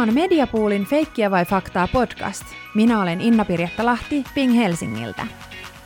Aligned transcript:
On 0.00 0.14
Mediapoolin 0.14 0.84
Feikkiä 0.84 1.30
vai 1.30 1.44
faktaa 1.44 1.88
podcast. 1.88 2.42
Minä 2.74 3.02
olen 3.02 3.20
Inna 3.20 3.44
Pirjetta 3.44 3.84
Lahti 3.84 4.24
Ping 4.34 4.56
Helsingiltä. 4.56 5.26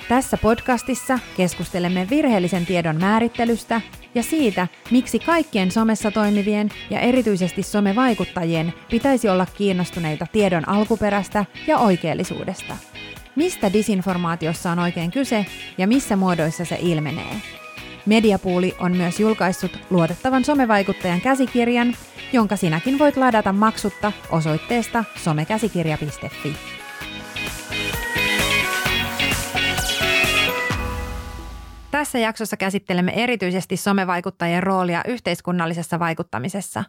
Tässä 0.08 0.36
podcastissa 0.36 1.18
keskustelemme 1.36 2.06
virheellisen 2.10 2.66
tiedon 2.66 2.96
määrittelystä 2.96 3.80
ja 4.14 4.22
siitä, 4.22 4.68
miksi 4.90 5.18
kaikkien 5.18 5.70
somessa 5.70 6.10
toimivien 6.10 6.68
ja 6.90 7.00
erityisesti 7.00 7.62
somevaikuttajien 7.62 8.72
pitäisi 8.90 9.28
olla 9.28 9.46
kiinnostuneita 9.56 10.26
tiedon 10.32 10.68
alkuperästä 10.68 11.44
ja 11.66 11.78
oikeellisuudesta. 11.78 12.76
Mistä 13.36 13.72
disinformaatiossa 13.72 14.70
on 14.70 14.78
oikein 14.78 15.10
kyse 15.10 15.46
ja 15.78 15.86
missä 15.86 16.16
muodoissa 16.16 16.64
se 16.64 16.78
ilmenee? 16.80 17.63
Mediapuuli 18.06 18.74
on 18.78 18.96
myös 18.96 19.20
julkaissut 19.20 19.78
luotettavan 19.90 20.44
somevaikuttajan 20.44 21.20
käsikirjan, 21.20 21.96
jonka 22.32 22.56
sinäkin 22.56 22.98
voit 22.98 23.16
ladata 23.16 23.52
maksutta 23.52 24.12
osoitteesta 24.30 25.04
somekäsikirja.fi. 25.16 26.56
Tässä 31.90 32.18
jaksossa 32.18 32.56
käsittelemme 32.56 33.12
erityisesti 33.16 33.76
somevaikuttajien 33.76 34.62
roolia 34.62 35.02
yhteiskunnallisessa 35.08 35.98
vaikuttamisessa. 35.98 36.84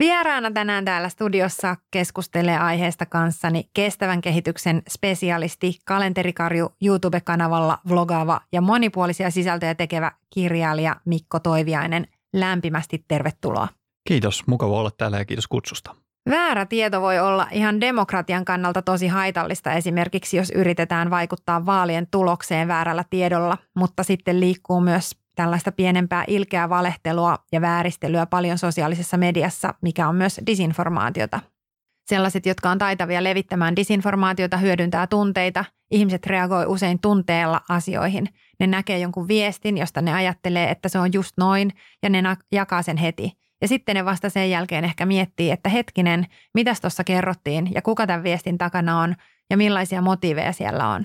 Vieraana 0.00 0.50
tänään 0.50 0.84
täällä 0.84 1.08
studiossa 1.08 1.76
keskustelee 1.90 2.58
aiheesta 2.58 3.06
kanssani 3.06 3.70
kestävän 3.74 4.20
kehityksen 4.20 4.82
spesialisti, 4.88 5.78
kalenterikarju 5.84 6.72
YouTube-kanavalla 6.82 7.78
vlogaava 7.88 8.40
ja 8.52 8.60
monipuolisia 8.60 9.30
sisältöjä 9.30 9.74
tekevä 9.74 10.12
kirjailija 10.34 10.96
Mikko 11.04 11.40
Toiviainen. 11.40 12.06
Lämpimästi 12.34 13.04
tervetuloa. 13.08 13.68
Kiitos, 14.08 14.46
mukava 14.46 14.80
olla 14.80 14.90
täällä 14.90 15.18
ja 15.18 15.24
kiitos 15.24 15.46
kutsusta. 15.46 15.94
Väärä 16.30 16.66
tieto 16.66 17.00
voi 17.00 17.18
olla 17.18 17.46
ihan 17.50 17.80
demokratian 17.80 18.44
kannalta 18.44 18.82
tosi 18.82 19.08
haitallista 19.08 19.72
esimerkiksi, 19.72 20.36
jos 20.36 20.50
yritetään 20.54 21.10
vaikuttaa 21.10 21.66
vaalien 21.66 22.06
tulokseen 22.10 22.68
väärällä 22.68 23.04
tiedolla, 23.10 23.58
mutta 23.76 24.02
sitten 24.02 24.40
liikkuu 24.40 24.80
myös 24.80 25.19
tällaista 25.40 25.72
pienempää 25.72 26.24
ilkeää 26.26 26.68
valehtelua 26.68 27.38
ja 27.52 27.60
vääristelyä 27.60 28.26
paljon 28.26 28.58
sosiaalisessa 28.58 29.16
mediassa, 29.16 29.74
mikä 29.82 30.08
on 30.08 30.16
myös 30.16 30.40
disinformaatiota. 30.46 31.40
Sellaiset, 32.06 32.46
jotka 32.46 32.70
on 32.70 32.78
taitavia 32.78 33.24
levittämään 33.24 33.76
disinformaatiota, 33.76 34.56
hyödyntää 34.56 35.06
tunteita. 35.06 35.64
Ihmiset 35.90 36.26
reagoi 36.26 36.66
usein 36.66 37.00
tunteella 37.00 37.60
asioihin. 37.68 38.28
Ne 38.60 38.66
näkee 38.66 38.98
jonkun 38.98 39.28
viestin, 39.28 39.78
josta 39.78 40.00
ne 40.00 40.14
ajattelee, 40.14 40.70
että 40.70 40.88
se 40.88 40.98
on 40.98 41.12
just 41.12 41.32
noin, 41.36 41.70
ja 42.02 42.10
ne 42.10 42.22
jakaa 42.52 42.82
sen 42.82 42.96
heti. 42.96 43.32
Ja 43.62 43.68
sitten 43.68 43.96
ne 43.96 44.04
vasta 44.04 44.30
sen 44.30 44.50
jälkeen 44.50 44.84
ehkä 44.84 45.06
miettii, 45.06 45.50
että 45.50 45.68
hetkinen, 45.68 46.26
mitäs 46.54 46.80
tuossa 46.80 47.04
kerrottiin 47.04 47.74
ja 47.74 47.82
kuka 47.82 48.06
tämän 48.06 48.22
viestin 48.22 48.58
takana 48.58 49.00
on 49.00 49.14
ja 49.50 49.56
millaisia 49.56 50.02
motiiveja 50.02 50.52
siellä 50.52 50.88
on. 50.88 51.04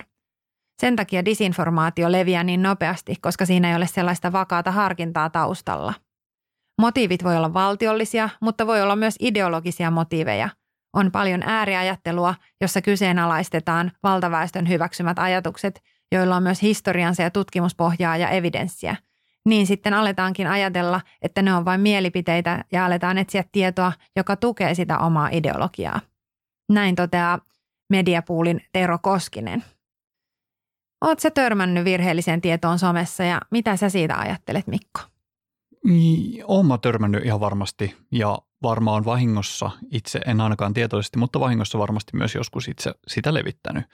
Sen 0.82 0.96
takia 0.96 1.26
disinformaatio 1.26 2.12
leviää 2.12 2.44
niin 2.44 2.64
nopeasti, 2.64 3.16
koska 3.22 3.46
siinä 3.46 3.70
ei 3.70 3.76
ole 3.76 3.88
sellaista 3.88 4.32
vakaata 4.32 4.72
harkintaa 4.72 5.30
taustalla. 5.30 5.94
Motiivit 6.82 7.24
voi 7.24 7.38
olla 7.38 7.54
valtiollisia, 7.54 8.30
mutta 8.42 8.68
voi 8.68 8.82
olla 8.82 8.96
myös 8.96 9.16
ideologisia 9.20 9.92
motiiveja. 9.92 10.50
On 10.94 11.12
paljon 11.12 11.44
ääriajattelua, 11.46 12.36
jossa 12.62 12.82
kyseenalaistetaan 12.82 13.92
valtaväestön 14.04 14.70
hyväksymät 14.70 15.20
ajatukset, 15.20 15.82
joilla 16.12 16.36
on 16.36 16.44
myös 16.44 16.62
historiansa 16.62 17.24
ja 17.24 17.32
tutkimuspohjaa 17.32 18.18
ja 18.18 18.30
evidenssiä– 18.30 18.96
niin 19.46 19.68
sitten 19.68 19.94
aletaankin 19.94 20.48
ajatella, 20.48 21.02
että 21.22 21.42
ne 21.42 21.54
on 21.54 21.66
vain 21.66 21.82
mielipiteitä 21.82 22.64
ja 22.72 22.86
aletaan 22.86 23.18
etsiä 23.18 23.44
tietoa, 23.52 23.94
joka 24.16 24.36
tukee 24.36 24.74
sitä 24.74 24.98
omaa 24.98 25.30
ideologiaa. 25.32 26.00
Näin 26.70 26.96
toteaa 26.96 27.40
Mediapoolin 27.90 28.62
Tero 28.74 29.00
Koskinen. 29.02 29.64
Oletko 31.02 31.22
sä 31.22 31.32
törmännyt 31.32 31.86
virheelliseen 31.86 32.42
tietoon 32.42 32.80
somessa 32.80 33.24
ja 33.24 33.42
mitä 33.52 33.76
sä 33.76 33.90
siitä 33.90 34.20
ajattelet, 34.20 34.68
Mikko? 34.68 35.02
Niin, 35.84 36.44
Olen 36.48 36.66
mä 36.66 36.78
törmännyt 36.78 37.26
ihan 37.26 37.40
varmasti 37.40 37.96
ja 38.12 38.40
varmaan 38.64 39.06
vahingossa 39.06 39.72
itse, 39.92 40.20
en 40.26 40.42
ainakaan 40.42 40.74
tietoisesti, 40.74 41.20
mutta 41.20 41.40
vahingossa 41.40 41.80
varmasti 41.80 42.18
myös 42.18 42.36
joskus 42.36 42.68
itse 42.68 42.94
sitä 43.08 43.34
levittänyt. 43.34 43.86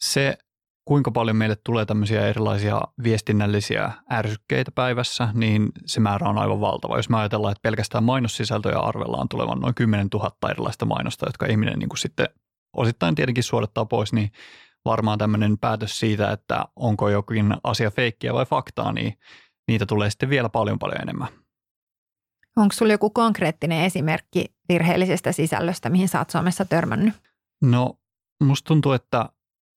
Se 0.00 0.38
kuinka 0.84 1.10
paljon 1.10 1.36
meille 1.36 1.56
tulee 1.64 1.84
tämmöisiä 1.84 2.26
erilaisia 2.26 2.80
viestinnällisiä 3.02 3.92
ärsykkeitä 4.12 4.70
päivässä, 4.74 5.28
niin 5.34 5.68
se 5.86 6.00
määrä 6.00 6.28
on 6.28 6.38
aivan 6.38 6.60
valtava. 6.60 6.96
Jos 6.96 7.08
me 7.08 7.16
ajatellaan, 7.16 7.52
että 7.52 7.62
pelkästään 7.62 8.04
mainossisältöjä 8.04 8.78
arvellaan 8.78 9.28
tulevan 9.28 9.60
noin 9.60 9.74
10 9.74 10.08
000 10.12 10.50
erilaista 10.50 10.86
mainosta, 10.86 11.26
jotka 11.26 11.46
ihminen 11.46 11.78
niin 11.78 11.88
kuin 11.88 11.98
sitten 11.98 12.28
osittain 12.76 13.14
tietenkin 13.14 13.44
suodattaa 13.44 13.84
pois, 13.84 14.12
niin 14.12 14.30
varmaan 14.90 15.18
tämmöinen 15.18 15.58
päätös 15.58 15.98
siitä, 15.98 16.32
että 16.32 16.64
onko 16.76 17.08
jokin 17.08 17.54
asia 17.64 17.90
feikkiä 17.90 18.34
vai 18.34 18.46
faktaa, 18.46 18.92
niin 18.92 19.18
niitä 19.68 19.86
tulee 19.86 20.10
sitten 20.10 20.30
vielä 20.30 20.48
paljon 20.48 20.78
paljon 20.78 21.02
enemmän. 21.02 21.28
Onko 22.56 22.72
sulla 22.72 22.92
joku 22.92 23.10
konkreettinen 23.10 23.84
esimerkki 23.84 24.44
virheellisestä 24.68 25.32
sisällöstä, 25.32 25.90
mihin 25.90 26.08
sä 26.08 26.18
oot 26.18 26.30
Suomessa 26.30 26.64
törmännyt? 26.64 27.14
No, 27.62 27.94
musta 28.44 28.68
tuntuu, 28.68 28.92
että 28.92 29.28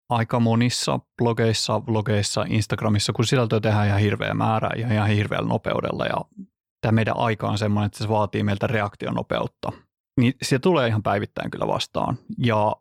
aika 0.09 0.39
monissa 0.39 0.99
blogeissa, 1.17 1.81
vlogeissa, 1.87 2.45
Instagramissa, 2.47 3.13
kun 3.13 3.25
sisältöä 3.25 3.59
tehdään 3.59 3.87
ihan 3.87 3.99
hirveä 3.99 4.33
määrä 4.33 4.69
ja 4.77 4.93
ihan 4.93 5.09
hirveällä 5.09 5.47
nopeudella 5.47 6.05
ja 6.05 6.45
tämä 6.81 6.91
meidän 6.91 7.17
aika 7.17 7.47
on 7.47 7.57
semmoinen, 7.57 7.85
että 7.85 7.97
se 7.97 8.09
vaatii 8.09 8.43
meiltä 8.43 8.67
reaktionopeutta. 8.67 9.71
Niin 10.19 10.33
se 10.41 10.59
tulee 10.59 10.87
ihan 10.87 11.03
päivittäin 11.03 11.51
kyllä 11.51 11.67
vastaan. 11.67 12.17
Ja 12.37 12.75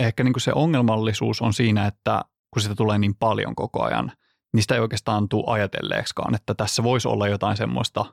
ehkä 0.00 0.24
niin 0.24 0.32
kuin 0.32 0.42
se 0.42 0.52
ongelmallisuus 0.54 1.42
on 1.42 1.54
siinä, 1.54 1.86
että 1.86 2.20
kun 2.50 2.62
sitä 2.62 2.74
tulee 2.74 2.98
niin 2.98 3.14
paljon 3.14 3.54
koko 3.54 3.82
ajan, 3.82 4.12
niin 4.54 4.62
sitä 4.62 4.74
ei 4.74 4.80
oikeastaan 4.80 5.28
tule 5.28 5.44
ajatelleeksikaan, 5.46 6.34
että 6.34 6.54
tässä 6.54 6.82
voisi 6.82 7.08
olla 7.08 7.28
jotain 7.28 7.56
semmoista, 7.56 8.04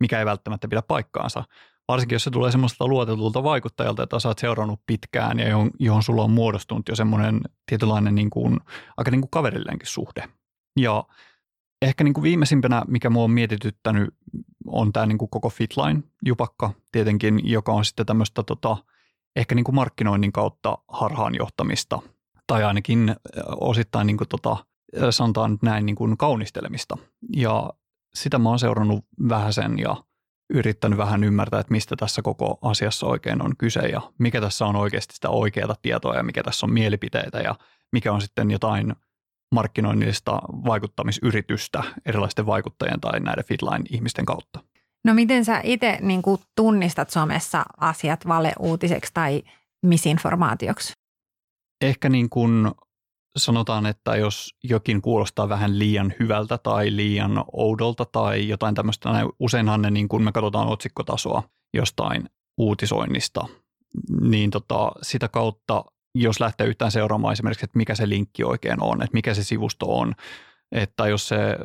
mikä 0.00 0.18
ei 0.18 0.26
välttämättä 0.26 0.68
pidä 0.68 0.82
paikkaansa 0.82 1.44
varsinkin 1.88 2.14
jos 2.14 2.24
se 2.24 2.30
tulee 2.30 2.52
semmoista 2.52 2.86
luotetulta 2.86 3.42
vaikuttajalta, 3.42 4.02
jota 4.02 4.20
sä 4.20 4.28
oot 4.28 4.38
seurannut 4.38 4.80
pitkään 4.86 5.38
ja 5.38 5.48
johon, 5.48 5.70
johon 5.78 6.02
sulla 6.02 6.24
on 6.24 6.30
muodostunut 6.30 6.88
jo 6.88 6.96
semmoinen 6.96 7.40
tietynlainen 7.66 8.14
niin 8.14 8.30
kuin, 8.30 8.60
aika 8.96 9.10
niin 9.10 9.20
kuin 9.20 9.30
kaverillenkin 9.30 9.88
suhde. 9.88 10.24
Ja 10.80 11.04
ehkä 11.82 12.04
niin 12.04 12.14
kuin 12.14 12.22
viimeisimpänä, 12.22 12.82
mikä 12.88 13.10
mua 13.10 13.24
on 13.24 13.30
mietityttänyt, 13.30 14.14
on 14.66 14.92
tämä 14.92 15.06
niin 15.06 15.18
kuin 15.18 15.30
koko 15.30 15.48
Fitline-jupakka 15.48 16.70
tietenkin, 16.92 17.40
joka 17.44 17.72
on 17.72 17.84
sitten 17.84 18.06
tämmöistä 18.06 18.42
tota, 18.42 18.76
ehkä 19.36 19.54
niin 19.54 19.64
kuin 19.64 19.74
markkinoinnin 19.74 20.32
kautta 20.32 20.78
harhaanjohtamista 20.88 21.98
tai 22.46 22.64
ainakin 22.64 23.16
osittain 23.46 24.06
niin 24.06 24.16
kuin 24.16 24.28
tota, 24.28 24.56
sanotaan 25.10 25.50
nyt 25.50 25.62
näin 25.62 25.86
niin 25.86 25.96
kuin 25.96 26.16
kaunistelemista. 26.16 26.96
Ja 27.36 27.70
sitä 28.14 28.38
mä 28.38 28.48
oon 28.48 28.58
seurannut 28.58 29.04
vähän 29.28 29.52
sen 29.52 29.78
ja 29.78 29.96
yrittänyt 30.50 30.98
vähän 30.98 31.24
ymmärtää, 31.24 31.60
että 31.60 31.72
mistä 31.72 31.96
tässä 31.96 32.22
koko 32.22 32.58
asiassa 32.62 33.06
oikein 33.06 33.42
on 33.42 33.56
kyse 33.56 33.80
ja 33.80 34.00
mikä 34.18 34.40
tässä 34.40 34.66
on 34.66 34.76
oikeasti 34.76 35.14
sitä 35.14 35.28
oikeaa 35.28 35.76
tietoa 35.82 36.16
ja 36.16 36.22
mikä 36.22 36.42
tässä 36.42 36.66
on 36.66 36.72
mielipiteitä 36.72 37.38
ja 37.38 37.54
mikä 37.92 38.12
on 38.12 38.20
sitten 38.20 38.50
jotain 38.50 38.92
markkinoinnillista 39.54 40.32
vaikuttamisyritystä 40.48 41.82
erilaisten 42.06 42.46
vaikuttajien 42.46 43.00
tai 43.00 43.20
näiden 43.20 43.44
Fitline-ihmisten 43.44 44.24
kautta. 44.24 44.60
No 45.04 45.14
miten 45.14 45.44
sä 45.44 45.60
itse 45.64 45.98
niin 46.00 46.22
tunnistat 46.56 47.10
somessa 47.10 47.64
asiat 47.76 48.28
valeuutiseksi 48.28 49.10
tai 49.14 49.42
misinformaatioksi? 49.82 50.92
Ehkä 51.80 52.08
niin 52.08 52.30
kuin 52.30 52.70
sanotaan, 53.36 53.86
että 53.86 54.16
jos 54.16 54.54
jokin 54.64 55.02
kuulostaa 55.02 55.48
vähän 55.48 55.78
liian 55.78 56.14
hyvältä 56.20 56.58
tai 56.58 56.96
liian 56.96 57.44
oudolta 57.52 58.04
tai 58.04 58.48
jotain 58.48 58.74
tämmöistä, 58.74 59.12
näin 59.12 59.28
useinhan 59.38 59.82
ne 59.82 59.90
niin 59.90 60.08
kun 60.08 60.22
me 60.22 60.32
katsotaan 60.32 60.68
otsikkotasoa 60.68 61.42
jostain 61.74 62.30
uutisoinnista, 62.58 63.48
niin 64.20 64.50
tota, 64.50 64.92
sitä 65.02 65.28
kautta, 65.28 65.84
jos 66.14 66.40
lähtee 66.40 66.66
yhtään 66.66 66.90
seuraamaan 66.90 67.32
esimerkiksi, 67.32 67.64
että 67.64 67.78
mikä 67.78 67.94
se 67.94 68.08
linkki 68.08 68.44
oikein 68.44 68.82
on, 68.82 69.02
että 69.02 69.14
mikä 69.14 69.34
se 69.34 69.44
sivusto 69.44 69.98
on, 69.98 70.14
että 70.72 71.08
jos 71.08 71.28
se 71.28 71.58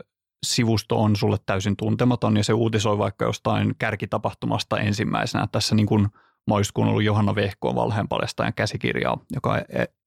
sivusto 0.44 1.02
on 1.02 1.16
sulle 1.16 1.38
täysin 1.46 1.76
tuntematon 1.78 2.38
ja 2.38 2.44
se 2.44 2.54
uutisoi 2.54 2.98
vaikka 2.98 3.26
jostain 3.26 3.76
kärkitapahtumasta 3.80 4.80
ensimmäisenä. 4.80 5.48
Tässä 5.52 5.76
niin 5.76 5.86
kuin 5.86 6.02
mä 6.48 6.56
olisin 6.56 6.74
kuunnellut 6.74 7.04
Johanna 7.04 7.36
Vehkoon 7.36 7.76
valheenpaljastajan 7.76 8.54
käsikirjaa, 8.54 9.18
joka 9.34 9.62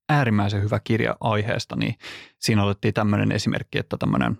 äärimmäisen 0.09 0.63
hyvä 0.63 0.81
kirja 0.85 1.17
aiheesta, 1.21 1.77
niin 1.77 1.95
siinä 2.39 2.65
otettiin 2.65 2.95
tämmöinen 2.95 3.33
esimerkki, 3.33 3.79
että 3.79 3.97
tämmöinen 3.97 4.39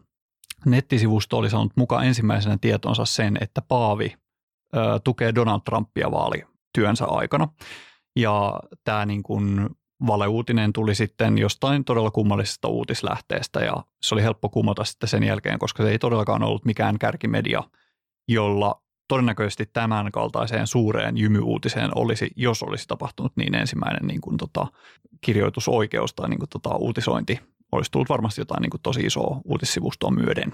nettisivusto 0.67 1.39
oli 1.39 1.51
saanut 1.51 1.73
mukaan 1.77 2.07
ensimmäisenä 2.07 2.59
tietonsa 2.61 3.05
sen, 3.05 3.39
että 3.41 3.63
Paavi 3.69 4.15
ö, 4.77 4.79
tukee 5.05 5.35
Donald 5.35 5.61
Trumpia 5.65 6.11
vaalityönsä 6.11 7.05
aikana. 7.05 7.49
Ja 8.17 8.61
tämä 8.85 9.07
niin 9.07 9.23
kuin 9.23 9.71
valeuutinen 10.07 10.73
tuli 10.73 10.95
sitten 10.95 11.39
jostain 11.39 11.85
todella 11.85 12.11
kummallisesta 12.11 12.69
uutislähteestä 12.69 13.61
ja 13.61 13.75
se 14.03 14.15
oli 14.15 14.23
helppo 14.23 14.49
kumota 14.49 14.85
sitten 14.85 15.09
sen 15.09 15.23
jälkeen, 15.23 15.59
koska 15.59 15.83
se 15.83 15.91
ei 15.91 15.99
todellakaan 15.99 16.43
ollut 16.43 16.65
mikään 16.65 16.99
kärkimedia, 16.99 17.63
jolla 18.29 18.83
todennäköisesti 19.09 19.67
tämän 19.73 20.13
kaltaiseen 20.13 20.67
suureen 20.67 21.17
jymyuutiseen 21.17 21.91
olisi, 21.95 22.31
jos 22.37 22.63
olisi 22.63 22.89
tapahtunut 22.89 23.33
niin 23.37 23.55
ensimmäinen 23.55 24.07
niin 24.07 24.21
kuin, 24.21 24.37
tota, 24.37 24.67
kirjoitusoikeus 25.21 26.15
tai 26.15 26.29
niin 26.29 26.39
kuin, 26.39 26.49
tota, 26.49 26.77
uutisointi, 26.77 27.41
olisi 27.73 27.91
tullut 27.91 28.09
varmasti 28.09 28.41
jotain 28.41 28.63
niin 28.63 28.71
kuin, 28.71 28.83
tosi 28.83 29.01
isoa 29.01 29.41
uutissivustoa 29.45 30.11
myöden. 30.11 30.53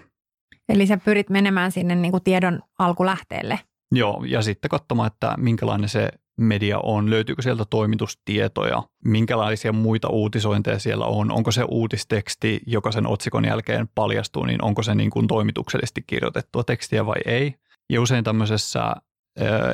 Eli 0.69 0.87
sä 0.87 0.97
pyrit 0.97 1.31
menemään 1.31 1.73
sinne 1.73 1.95
niin 1.95 2.13
kuin 2.13 2.23
tiedon 2.23 2.63
alkulähteelle. 2.79 3.59
Joo, 3.93 4.25
ja 4.27 4.43
sitten 4.43 4.69
katsomaan, 4.69 5.07
että 5.07 5.35
minkälainen 5.39 5.89
se 5.89 6.09
media 6.43 6.79
on, 6.79 7.11
löytyykö 7.11 7.43
sieltä 7.43 7.65
toimitustietoja, 7.71 8.83
minkälaisia 9.05 9.73
muita 9.73 10.09
uutisointeja 10.09 10.79
siellä 10.79 11.05
on, 11.05 11.33
onko 11.33 11.51
se 11.51 11.65
uutisteksti, 11.69 12.61
joka 12.67 12.93
sen 12.93 13.07
otsikon 13.07 13.45
jälkeen 13.45 13.89
paljastuu, 13.95 14.45
niin 14.45 14.65
onko 14.65 14.83
se 14.83 14.95
niin 14.95 15.11
kuin 15.11 15.27
toimituksellisesti 15.27 16.05
kirjoitettua 16.07 16.65
tekstiä 16.65 17.07
vai 17.07 17.21
ei. 17.27 17.55
Ja 17.91 18.01
usein 18.01 18.25
tämmöisessä 18.25 18.95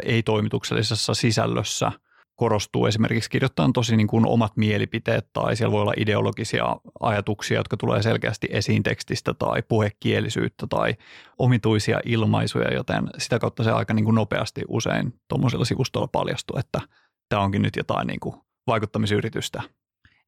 ei-toimituksellisessa 0.04 1.14
sisällössä– 1.14 1.92
korostuu 2.38 2.86
esimerkiksi 2.86 3.30
kirjoittajan 3.30 3.72
tosi 3.72 3.96
niin 3.96 4.06
kuin 4.06 4.26
omat 4.26 4.56
mielipiteet 4.56 5.28
tai 5.32 5.56
siellä 5.56 5.72
voi 5.72 5.80
olla 5.80 5.94
ideologisia 5.96 6.76
ajatuksia, 7.00 7.56
jotka 7.58 7.76
tulee 7.76 8.02
selkeästi 8.02 8.48
esiin 8.50 8.82
tekstistä 8.82 9.34
tai 9.34 9.62
puhekielisyyttä 9.62 10.66
tai 10.66 10.94
omituisia 11.38 12.00
ilmaisuja, 12.04 12.74
joten 12.74 13.10
sitä 13.18 13.38
kautta 13.38 13.64
se 13.64 13.70
aika 13.70 13.94
niin 13.94 14.04
kuin 14.04 14.14
nopeasti 14.14 14.62
usein 14.68 15.14
tuommoisella 15.28 15.64
sivustolla 15.64 16.08
paljastuu, 16.08 16.58
että 16.58 16.80
tämä 17.28 17.42
onkin 17.42 17.62
nyt 17.62 17.76
jotain 17.76 18.06
niin 18.06 18.20
kuin 18.20 18.36
vaikuttamisyritystä. 18.66 19.62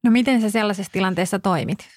No 0.03 0.11
miten 0.11 0.41
sä 0.41 0.49
sellaisessa 0.49 0.93
tilanteessa 0.93 1.39
toimit? 1.39 1.87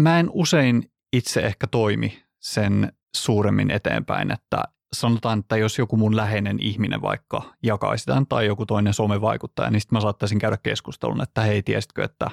Mä 0.00 0.20
en 0.20 0.30
usein 0.32 0.90
itse 1.12 1.40
ehkä 1.40 1.66
toimi 1.66 2.22
sen 2.40 2.92
suuremmin 3.16 3.70
eteenpäin, 3.70 4.32
että 4.32 4.62
sanotaan, 4.94 5.38
että 5.38 5.56
jos 5.56 5.78
joku 5.78 5.96
mun 5.96 6.16
läheinen 6.16 6.58
ihminen 6.60 7.02
vaikka 7.02 7.42
jakaisi 7.62 8.06
tämän 8.06 8.26
tai 8.26 8.46
joku 8.46 8.66
toinen 8.66 8.94
somevaikuttaja, 8.94 9.70
niin 9.70 9.80
sitten 9.80 9.96
mä 9.96 10.00
saattaisin 10.00 10.38
käydä 10.38 10.56
keskustelun, 10.56 11.22
että 11.22 11.40
hei, 11.40 11.62
tiesitkö, 11.62 12.04
että 12.04 12.30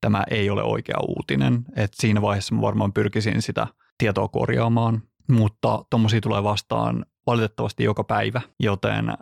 tämä 0.00 0.24
ei 0.30 0.50
ole 0.50 0.62
oikea 0.62 0.98
uutinen. 1.08 1.64
Että 1.76 1.96
siinä 2.00 2.22
vaiheessa 2.22 2.54
mä 2.54 2.60
varmaan 2.60 2.92
pyrkisin 2.92 3.42
sitä 3.42 3.66
tietoa 3.98 4.28
korjaamaan, 4.28 5.02
mutta 5.30 5.84
tuommoisia 5.90 6.20
tulee 6.20 6.42
vastaan 6.42 7.06
valitettavasti 7.26 7.84
joka 7.84 8.04
päivä, 8.04 8.40
joten 8.60 9.12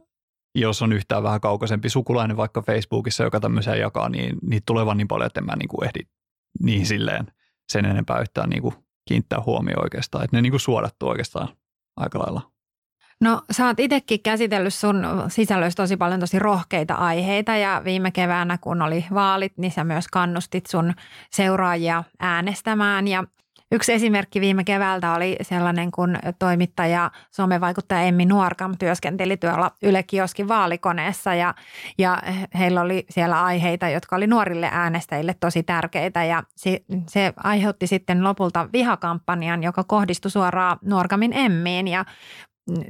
jos 0.55 0.83
on 0.83 0.93
yhtään 0.93 1.23
vähän 1.23 1.41
kaukaisempi 1.41 1.89
sukulainen 1.89 2.37
vaikka 2.37 2.63
Facebookissa, 2.63 3.25
joka 3.25 3.41
tämmöisiä 3.41 3.77
jakaa, 3.77 4.09
niin 4.09 4.37
niitä 4.43 4.65
tulee 4.67 4.87
vaan 4.87 4.97
niin 4.97 5.09
paljon, 5.09 5.27
että 5.27 5.41
en 5.41 5.47
mä 5.47 5.57
niin 5.57 5.69
kuin 5.69 5.85
ehdi 5.85 6.01
niin 6.63 6.87
silleen 6.87 7.27
sen 7.73 7.85
enempää 7.85 8.21
yhtään 8.21 8.51
niin 8.51 8.63
kuin 8.63 8.75
kiinnittää 9.09 9.43
huomioon 9.47 9.85
oikeastaan. 9.85 10.25
Että 10.25 10.37
ne 10.37 10.43
niin 10.43 10.53
kuin 10.53 10.61
suodattuu 10.61 11.09
oikeastaan 11.09 11.49
aika 11.97 12.19
lailla. 12.19 12.52
No 13.23 13.43
sä 13.51 13.67
oot 13.67 13.81
itsekin 13.81 14.23
käsitellyt 14.23 14.75
sun 14.75 15.07
sisällöistä 15.29 15.83
tosi 15.83 15.97
paljon 15.97 16.21
tosi 16.21 16.39
rohkeita 16.39 16.95
aiheita 16.95 17.57
ja 17.57 17.83
viime 17.85 18.11
keväänä 18.11 18.59
kun 18.59 18.83
oli 18.83 19.05
vaalit, 19.15 19.53
niin 19.57 19.73
sä 19.73 19.85
myös 19.85 20.09
kannustit 20.09 20.67
sun 20.67 20.95
seuraajia 21.31 22.05
äänestämään. 22.21 23.09
Ja 23.09 23.25
Yksi 23.73 23.93
esimerkki 23.93 24.41
viime 24.41 24.65
keväältä 24.65 25.15
oli 25.15 25.37
sellainen, 25.43 25.91
kun 25.91 26.19
toimittaja, 26.39 27.11
somevaikuttaja 27.31 28.01
Emmi 28.01 28.27
Nuorkam 28.27 28.75
työskenteli 28.79 29.37
tuolla 29.37 29.71
Yle 29.83 30.03
Kioskin 30.03 30.49
vaalikoneessa 30.49 31.35
ja, 31.35 31.55
ja 31.99 32.23
heillä 32.59 32.81
oli 32.81 33.07
siellä 33.11 33.45
aiheita, 33.45 33.89
jotka 33.89 34.17
oli 34.17 34.27
nuorille 34.27 34.69
äänestäjille 34.73 35.35
tosi 35.41 35.63
tärkeitä. 35.63 36.25
Ja 36.25 36.43
se, 36.57 36.81
se 37.09 37.33
aiheutti 37.37 37.87
sitten 37.87 38.25
lopulta 38.25 38.69
vihakampanjan, 38.73 39.63
joka 39.63 39.85
kohdistui 39.85 40.31
suoraan 40.31 40.79
Nuorkamin 40.85 41.33
Emmiin. 41.33 41.89
Ja 41.89 42.05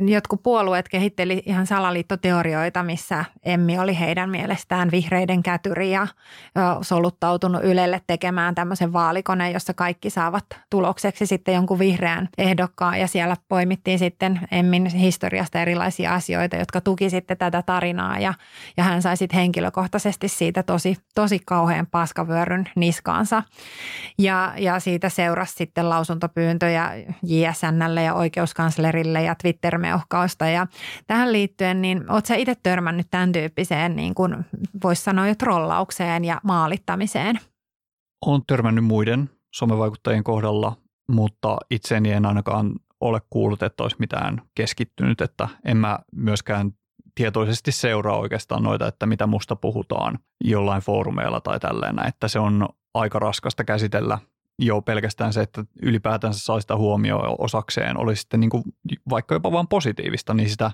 jotkut 0.07 0.43
puolueet 0.43 0.89
kehitteli 0.89 1.43
ihan 1.47 1.67
salaliittoteorioita, 1.67 2.83
missä 2.83 3.25
Emmi 3.45 3.79
oli 3.79 3.99
heidän 3.99 4.31
mielestään 4.31 4.91
vihreiden 4.91 5.43
kätyri 5.43 5.91
ja 5.91 6.07
soluttautunut 6.83 7.65
Ylelle 7.65 8.01
tekemään 8.07 8.55
tämmöisen 8.55 8.93
vaalikoneen, 8.93 9.53
jossa 9.53 9.75
kaikki 9.75 10.11
saavat 10.11 10.45
tulokseksi 10.71 11.27
sitten 11.27 11.55
jonkun 11.55 11.79
vihreän 11.79 12.29
ehdokkaan. 12.39 13.01
Ja 13.01 13.07
siellä 13.07 13.37
poimittiin 13.49 13.99
sitten 13.99 14.41
Emmin 14.51 14.87
historiasta 14.87 15.61
erilaisia 15.61 16.15
asioita, 16.15 16.57
jotka 16.57 16.81
tuki 16.81 17.11
sitten 17.11 17.39
tätä 17.39 17.63
tarinaa. 17.63 18.19
Ja, 18.19 18.35
ja 18.77 18.85
hän 18.85 19.03
sai 19.03 19.17
sitten 19.17 19.39
henkilökohtaisesti 19.39 20.29
siitä 20.29 20.63
tosi, 20.63 20.97
tosi 21.15 21.39
kauhean 21.39 21.87
paskavyöryn 21.87 22.69
niskaansa. 22.77 23.43
Ja, 24.19 24.53
ja 24.57 24.81
siitä 24.81 25.09
seurasi 25.09 25.55
sitten 25.55 25.89
lausuntopyyntöjä 25.89 26.93
JSNlle 27.23 28.03
ja 28.03 28.15
oikeuskanslerille 28.15 29.23
ja 29.23 29.35
Twitter 29.35 29.72
Twitter-meuhkausta. 29.73 30.47
Ja 30.47 30.67
tähän 31.07 31.33
liittyen, 31.33 31.83
niin 31.83 32.11
oletko 32.11 32.29
sä 32.29 32.35
itse 32.35 32.55
törmännyt 32.63 33.07
tämän 33.11 33.33
tyyppiseen, 33.33 33.97
niin 33.97 34.15
kuin 34.15 34.37
voisi 34.85 35.03
sanoa 35.03 35.29
jo 35.29 35.35
trollaukseen 35.35 36.25
ja 36.25 36.41
maalittamiseen? 36.45 37.39
Olen 38.27 38.43
törmännyt 38.47 38.85
muiden 38.85 39.31
somevaikuttajien 39.55 40.25
kohdalla, 40.25 40.77
mutta 41.09 41.57
itseni 41.71 42.13
en 42.13 42.27
ainakaan 42.27 42.73
ole 43.01 43.21
kuullut, 43.31 43.63
että 43.63 43.83
olisi 43.83 43.97
mitään 43.99 44.43
keskittynyt, 44.55 45.21
että 45.21 45.49
en 45.65 45.77
mä 45.77 45.99
myöskään 46.17 46.73
tietoisesti 47.15 47.73
seuraa 47.73 48.19
oikeastaan 48.19 48.63
noita, 48.63 48.87
että 48.87 49.07
mitä 49.07 49.27
musta 49.27 49.57
puhutaan 49.57 50.19
jollain 50.45 50.83
foorumeilla 50.83 51.41
tai 51.41 51.61
tälleen, 51.61 52.07
että 52.07 52.29
se 52.29 52.39
on 52.39 52.69
aika 52.95 53.19
raskasta 53.19 53.65
käsitellä 53.65 54.19
jo 54.59 54.83
pelkästään 54.83 55.33
se, 55.33 55.41
että 55.41 55.65
ylipäätänsä 55.83 56.45
saa 56.45 56.61
sitä 56.61 56.77
huomioon 56.77 57.37
osakseen, 57.39 57.97
oli 57.97 58.17
sitten 58.17 58.41
niin 58.41 58.51
kuin 58.51 58.63
vaikka 59.11 59.35
jopa 59.35 59.53
vain 59.53 59.69
positiivista, 59.69 60.35
niin 60.35 60.51
sitä, 60.51 60.71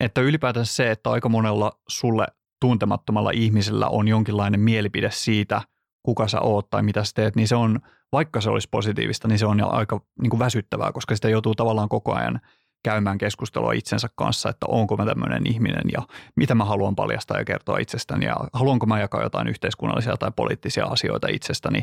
että 0.00 0.20
ylipäätänsä 0.20 0.74
se, 0.74 0.90
että 0.90 1.10
aika 1.10 1.28
monella 1.28 1.72
sulle 1.88 2.26
tuntemattomalla 2.60 3.30
ihmisellä 3.30 3.88
on 3.88 4.08
jonkinlainen 4.08 4.60
mielipide 4.60 5.10
siitä, 5.10 5.62
kuka 6.02 6.28
sä 6.28 6.40
oot 6.40 6.70
tai 6.70 6.82
mitä 6.82 7.04
sä 7.04 7.12
teet, 7.14 7.36
niin 7.36 7.48
se 7.48 7.56
on, 7.56 7.80
vaikka 8.12 8.40
se 8.40 8.50
olisi 8.50 8.68
positiivista, 8.70 9.28
niin 9.28 9.38
se 9.38 9.46
on 9.46 9.74
aika 9.74 10.00
niin 10.22 10.30
kuin 10.30 10.40
väsyttävää, 10.40 10.92
koska 10.92 11.14
sitä 11.14 11.28
joutuu 11.28 11.54
tavallaan 11.54 11.88
koko 11.88 12.14
ajan 12.14 12.40
käymään 12.84 13.18
keskustelua 13.18 13.72
itsensä 13.72 14.08
kanssa, 14.14 14.48
että 14.48 14.66
onko 14.68 14.96
mä 14.96 15.06
tämmöinen 15.06 15.46
ihminen 15.46 15.84
ja 15.92 16.02
mitä 16.36 16.54
mä 16.54 16.64
haluan 16.64 16.96
paljastaa 16.96 17.38
ja 17.38 17.44
kertoa 17.44 17.78
itsestäni 17.78 18.26
ja 18.26 18.36
haluanko 18.52 18.86
mä 18.86 19.00
jakaa 19.00 19.22
jotain 19.22 19.48
yhteiskunnallisia 19.48 20.16
tai 20.16 20.32
poliittisia 20.36 20.84
asioita 20.84 21.28
itsestäni, 21.30 21.82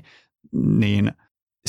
niin 0.53 1.11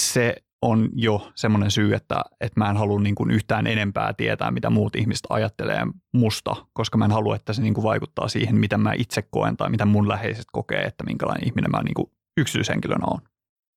se 0.00 0.35
on 0.62 0.88
jo 0.94 1.31
semmoinen 1.35 1.70
syy, 1.70 1.94
että, 1.94 2.25
että 2.41 2.61
mä 2.61 2.70
en 2.70 2.76
halua 2.76 3.00
niin 3.00 3.14
kuin 3.14 3.31
yhtään 3.31 3.67
enempää 3.67 4.12
tietää, 4.12 4.50
mitä 4.50 4.71
muut 4.71 4.97
ihmiset 4.97 5.26
ajattelee 5.28 5.87
musta, 6.12 6.57
koska 6.73 6.99
mä 6.99 7.04
en 7.04 7.11
halua, 7.11 7.37
että 7.37 7.52
se 7.52 7.62
niin 7.62 7.75
kuin 7.75 7.85
vaikuttaa 7.85 8.28
siihen, 8.28 8.57
mitä 8.57 8.78
mä 8.78 8.92
itse 8.97 9.23
koen 9.23 9.57
tai 9.57 9.71
mitä 9.71 9.85
mun 9.85 10.09
läheiset 10.09 10.47
kokee, 10.52 10.83
että 10.83 11.04
minkälainen 11.04 11.47
ihminen 11.49 11.71
mä 11.71 11.83
niin 11.83 11.95
kuin 11.95 12.11
yksityishenkilönä 12.37 13.04
on. 13.07 13.21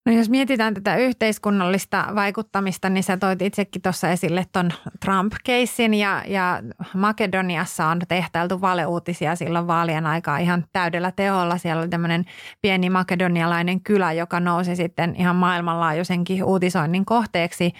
No 0.08 0.14
jos 0.14 0.30
mietitään 0.30 0.74
tätä 0.74 0.96
yhteiskunnallista 0.96 2.06
vaikuttamista, 2.14 2.90
niin 2.90 3.02
sä 3.04 3.16
toit 3.16 3.42
itsekin 3.42 3.82
tuossa 3.82 4.10
esille 4.10 4.46
tuon 4.52 4.70
Trump-keissin 5.04 5.94
ja, 5.94 6.22
ja 6.26 6.62
Makedoniassa 6.94 7.86
on 7.86 7.98
tehtäilty 8.08 8.60
valeuutisia 8.60 9.36
silloin 9.36 9.66
vaalien 9.66 10.06
aikaa 10.06 10.38
ihan 10.38 10.64
täydellä 10.72 11.12
teholla. 11.12 11.58
Siellä 11.58 11.80
oli 11.80 11.88
tämmöinen 11.88 12.24
pieni 12.62 12.90
makedonialainen 12.90 13.80
kylä, 13.80 14.12
joka 14.12 14.40
nousi 14.40 14.76
sitten 14.76 15.16
ihan 15.18 15.36
maailmanlaajuisenkin 15.36 16.44
uutisoinnin 16.44 17.04
kohteeksi 17.04 17.72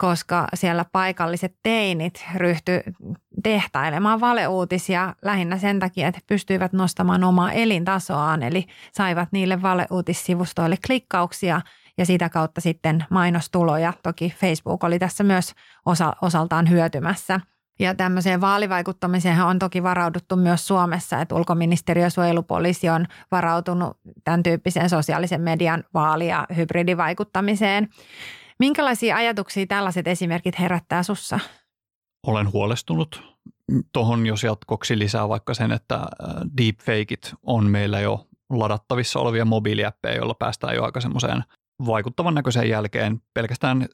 koska 0.00 0.46
siellä 0.54 0.84
paikalliset 0.92 1.54
teinit 1.62 2.24
ryhty 2.34 2.82
tehtailemaan 3.42 4.20
valeuutisia 4.20 5.14
lähinnä 5.22 5.58
sen 5.58 5.78
takia, 5.78 6.08
että 6.08 6.20
pystyivät 6.26 6.72
nostamaan 6.72 7.24
omaa 7.24 7.52
elintasoaan, 7.52 8.42
eli 8.42 8.66
saivat 8.92 9.28
niille 9.32 9.62
valeuutissivustoille 9.62 10.76
klikkauksia 10.86 11.60
ja 11.98 12.06
sitä 12.06 12.28
kautta 12.28 12.60
sitten 12.60 13.04
mainostuloja. 13.10 13.92
Toki 14.02 14.34
Facebook 14.40 14.84
oli 14.84 14.98
tässä 14.98 15.24
myös 15.24 15.54
osa, 15.86 16.12
osaltaan 16.22 16.70
hyötymässä. 16.70 17.40
Ja 17.78 17.94
tämmöiseen 17.94 18.40
vaalivaikuttamiseen 18.40 19.44
on 19.44 19.58
toki 19.58 19.82
varauduttu 19.82 20.36
myös 20.36 20.66
Suomessa, 20.66 21.20
että 21.20 21.34
ulkoministeriö 21.34 22.04
ja 22.04 22.10
suojelupoliisi 22.10 22.88
on 22.88 23.06
varautunut 23.30 23.98
tämän 24.24 24.42
tyyppiseen 24.42 24.90
sosiaalisen 24.90 25.40
median 25.40 25.84
vaali- 25.94 26.28
ja 26.28 26.46
hybridivaikuttamiseen. 26.56 27.88
Minkälaisia 28.60 29.16
ajatuksia 29.16 29.66
tällaiset 29.66 30.06
esimerkit 30.06 30.58
herättää 30.58 31.02
sussa? 31.02 31.40
Olen 32.26 32.52
huolestunut. 32.52 33.22
Tuohon 33.92 34.26
jos 34.26 34.42
jatkoksi 34.42 34.98
lisää 34.98 35.28
vaikka 35.28 35.54
sen, 35.54 35.72
että 35.72 35.94
äh, 35.94 36.08
deepfakeit 36.56 37.34
on 37.42 37.70
meillä 37.70 38.00
jo 38.00 38.26
ladattavissa 38.50 39.20
olevia 39.20 39.44
mobiiliäppejä, 39.44 40.14
joilla 40.14 40.34
päästään 40.34 40.74
jo 40.74 40.84
aika 40.84 41.00
semmoiseen 41.00 41.44
vaikuttavan 41.86 42.34
näköiseen 42.34 42.68
jälkeen. 42.68 43.22
Pelkästään, 43.34 43.86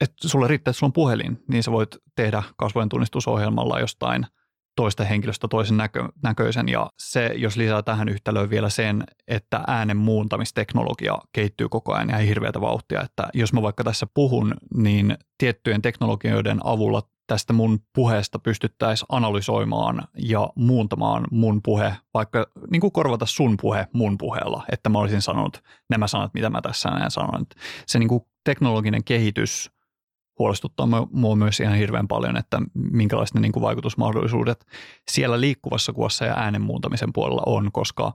että 0.00 0.28
sulle 0.28 0.48
riittää, 0.48 0.70
että 0.70 0.78
sulla 0.78 0.88
on 0.88 0.92
puhelin, 0.92 1.44
niin 1.48 1.62
sä 1.62 1.72
voit 1.72 1.96
tehdä 2.16 2.42
kasvojen 2.56 2.88
tunnistusohjelmalla 2.88 3.80
jostain– 3.80 4.26
toista 4.76 5.04
henkilöstä 5.04 5.48
toisen 5.48 5.76
näkö, 5.76 6.08
näköisen. 6.22 6.68
Ja 6.68 6.90
se, 6.98 7.32
jos 7.36 7.56
lisää 7.56 7.82
tähän 7.82 8.08
yhtälöön 8.08 8.50
vielä 8.50 8.68
sen, 8.68 9.04
että 9.28 9.64
äänen 9.66 9.96
muuntamisteknologia 9.96 11.18
kehittyy 11.32 11.68
koko 11.68 11.94
ajan 11.94 12.08
ja 12.08 12.16
hirveätä 12.18 12.60
vauhtia, 12.60 13.02
että 13.02 13.28
jos 13.34 13.52
mä 13.52 13.62
vaikka 13.62 13.84
tässä 13.84 14.06
puhun, 14.14 14.54
niin 14.74 15.18
tiettyjen 15.38 15.82
teknologioiden 15.82 16.60
avulla 16.64 17.02
tästä 17.26 17.52
mun 17.52 17.78
puheesta 17.92 18.38
pystyttäisiin 18.38 19.06
analysoimaan 19.08 20.08
ja 20.18 20.50
muuntamaan 20.54 21.24
mun 21.30 21.60
puhe, 21.62 21.94
vaikka 22.14 22.46
niin 22.70 22.80
kuin 22.80 22.92
korvata 22.92 23.26
sun 23.26 23.56
puhe 23.60 23.86
mun 23.92 24.18
puheella, 24.18 24.64
että 24.72 24.88
mä 24.88 24.98
olisin 24.98 25.22
sanonut 25.22 25.62
nämä 25.90 26.06
sanat, 26.06 26.34
mitä 26.34 26.50
mä 26.50 26.60
tässä 26.60 26.90
näin 26.90 27.10
sanon. 27.10 27.46
Se 27.86 27.98
niin 27.98 28.08
kuin 28.08 28.24
teknologinen 28.44 29.04
kehitys 29.04 29.70
huolestuttaa 30.40 30.88
mua 31.12 31.36
myös 31.36 31.60
ihan 31.60 31.76
hirveän 31.76 32.08
paljon, 32.08 32.36
että 32.36 32.58
minkälaiset 32.74 33.34
ne 33.34 33.40
niin 33.40 33.52
kuin 33.52 33.62
vaikutusmahdollisuudet 33.62 34.66
siellä 35.10 35.40
liikkuvassa 35.40 35.92
kuvassa 35.92 36.24
ja 36.24 36.34
äänen 36.36 36.62
muuntamisen 36.62 37.12
puolella 37.12 37.42
on, 37.46 37.72
koska 37.72 38.12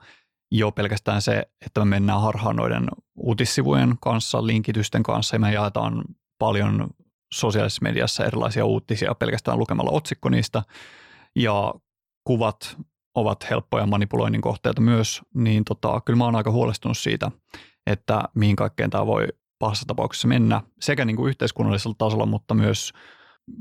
jo 0.52 0.72
pelkästään 0.72 1.22
se, 1.22 1.44
että 1.66 1.80
me 1.80 1.86
mennään 1.86 2.22
harhaan 2.22 2.56
noiden 2.56 2.88
uutissivujen 3.16 3.96
kanssa, 4.02 4.48
linkitysten 4.48 5.04
kanssa 5.04 5.36
ja 5.36 5.40
me 5.40 5.54
jaetaan 5.54 6.04
paljon 6.40 6.88
sosiaalisessa 7.34 7.84
mediassa 7.84 8.26
erilaisia 8.26 8.66
uutisia 8.66 9.16
pelkästään 9.16 9.60
lukemalla 9.60 9.92
otsikko 9.92 10.30
niistä 10.30 10.64
ja 11.36 11.74
kuvat 12.24 12.78
ovat 13.16 13.50
helppoja 13.50 13.86
manipuloinnin 13.86 14.42
kohteita 14.42 14.82
myös, 14.82 15.22
niin 15.34 15.66
tota, 15.66 16.02
kyllä 16.06 16.18
mä 16.18 16.26
oon 16.26 16.36
aika 16.36 16.52
huolestunut 16.52 16.98
siitä, 16.98 17.32
että 17.88 18.24
mihin 18.36 18.56
kaikkeen 18.56 18.90
tämä 18.90 19.06
voi 19.06 19.28
pahassa 19.60 19.86
tapauksessa 19.88 20.28
mennä 20.28 20.62
sekä 20.82 21.06
niin 21.06 21.16
kuin 21.16 21.30
yhteiskunnallisella 21.30 21.96
tasolla, 21.98 22.26
mutta 22.26 22.54
myös 22.54 22.94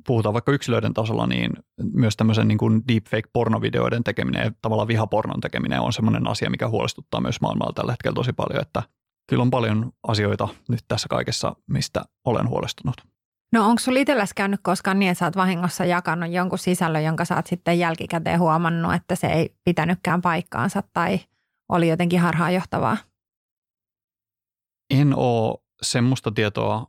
puhutaan 0.06 0.32
vaikka 0.32 0.52
yksilöiden 0.52 0.94
tasolla, 0.94 1.26
niin 1.26 1.52
myös 1.92 2.16
tämmöisen 2.16 2.48
niin 2.48 2.58
kuin 2.58 2.82
deepfake-pornovideoiden 2.88 4.04
tekeminen 4.04 4.44
ja 4.44 4.52
tavallaan 4.62 4.88
vihapornon 4.88 5.40
tekeminen 5.40 5.80
on 5.80 5.92
semmoinen 5.92 6.28
asia, 6.28 6.50
mikä 6.50 6.68
huolestuttaa 6.68 7.20
myös 7.20 7.40
maailmalla 7.40 7.72
tällä 7.72 7.92
hetkellä 7.92 8.14
tosi 8.14 8.32
paljon, 8.32 8.62
että 8.62 8.82
kyllä 9.28 9.42
on 9.42 9.50
paljon 9.50 9.92
asioita 10.08 10.48
nyt 10.68 10.80
tässä 10.88 11.08
kaikessa, 11.08 11.56
mistä 11.66 12.02
olen 12.24 12.48
huolestunut. 12.48 12.96
No 13.52 13.68
onko 13.68 13.78
sinulla 13.78 14.00
itselläsi 14.00 14.34
käynyt 14.34 14.60
koskaan 14.62 14.98
niin, 14.98 15.10
että 15.10 15.18
sä 15.18 15.24
oot 15.24 15.36
vahingossa 15.36 15.84
jakanut 15.84 16.32
jonkun 16.32 16.58
sisällön, 16.58 17.04
jonka 17.04 17.24
sä 17.24 17.36
oot 17.36 17.46
sitten 17.46 17.78
jälkikäteen 17.78 18.40
huomannut, 18.40 18.94
että 18.94 19.14
se 19.14 19.26
ei 19.26 19.54
pitänytkään 19.64 20.22
paikkaansa 20.22 20.82
tai 20.92 21.20
oli 21.68 21.88
jotenkin 21.88 22.20
harhaanjohtavaa? 22.20 22.96
En 24.90 25.16
ole 25.16 25.63
semmoista 25.84 26.32
tietoa 26.32 26.86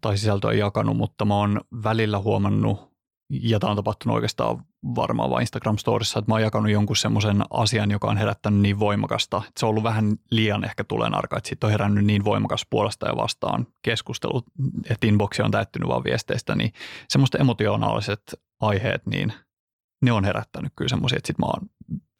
tai 0.00 0.18
sisältöä 0.18 0.52
jakanut, 0.52 0.96
mutta 0.96 1.24
mä 1.24 1.34
oon 1.34 1.60
välillä 1.82 2.18
huomannut, 2.18 2.94
ja 3.30 3.60
tämä 3.60 3.70
on 3.70 3.76
tapahtunut 3.76 4.14
oikeastaan 4.14 4.64
varmaan 4.94 5.30
vain 5.30 5.46
Instagram-storissa, 5.46 6.18
että 6.18 6.30
mä 6.30 6.34
oon 6.34 6.42
jakanut 6.42 6.70
jonkun 6.70 6.96
semmoisen 6.96 7.42
asian, 7.50 7.90
joka 7.90 8.08
on 8.08 8.16
herättänyt 8.16 8.60
niin 8.60 8.78
voimakasta, 8.78 9.36
että 9.36 9.60
se 9.60 9.66
on 9.66 9.70
ollut 9.70 9.82
vähän 9.82 10.16
liian 10.30 10.64
ehkä 10.64 10.84
tulenarka, 10.84 11.36
että 11.36 11.48
siitä 11.48 11.66
on 11.66 11.70
herännyt 11.70 12.04
niin 12.04 12.24
voimakas 12.24 12.66
puolesta 12.70 13.08
ja 13.08 13.16
vastaan 13.16 13.66
keskustelu, 13.82 14.42
että 14.90 15.06
inboxi 15.06 15.42
on 15.42 15.50
täyttynyt 15.50 15.88
vaan 15.88 16.04
viesteistä, 16.04 16.54
niin 16.54 16.72
semmoista 17.08 17.38
emotionaaliset 17.38 18.22
aiheet, 18.60 19.06
niin 19.06 19.32
ne 20.02 20.12
on 20.12 20.24
herättänyt 20.24 20.72
kyllä 20.76 20.88
semmoisia, 20.88 21.16
että 21.16 21.26
sitten 21.26 21.46
mä 21.46 21.50
oon 21.50 21.70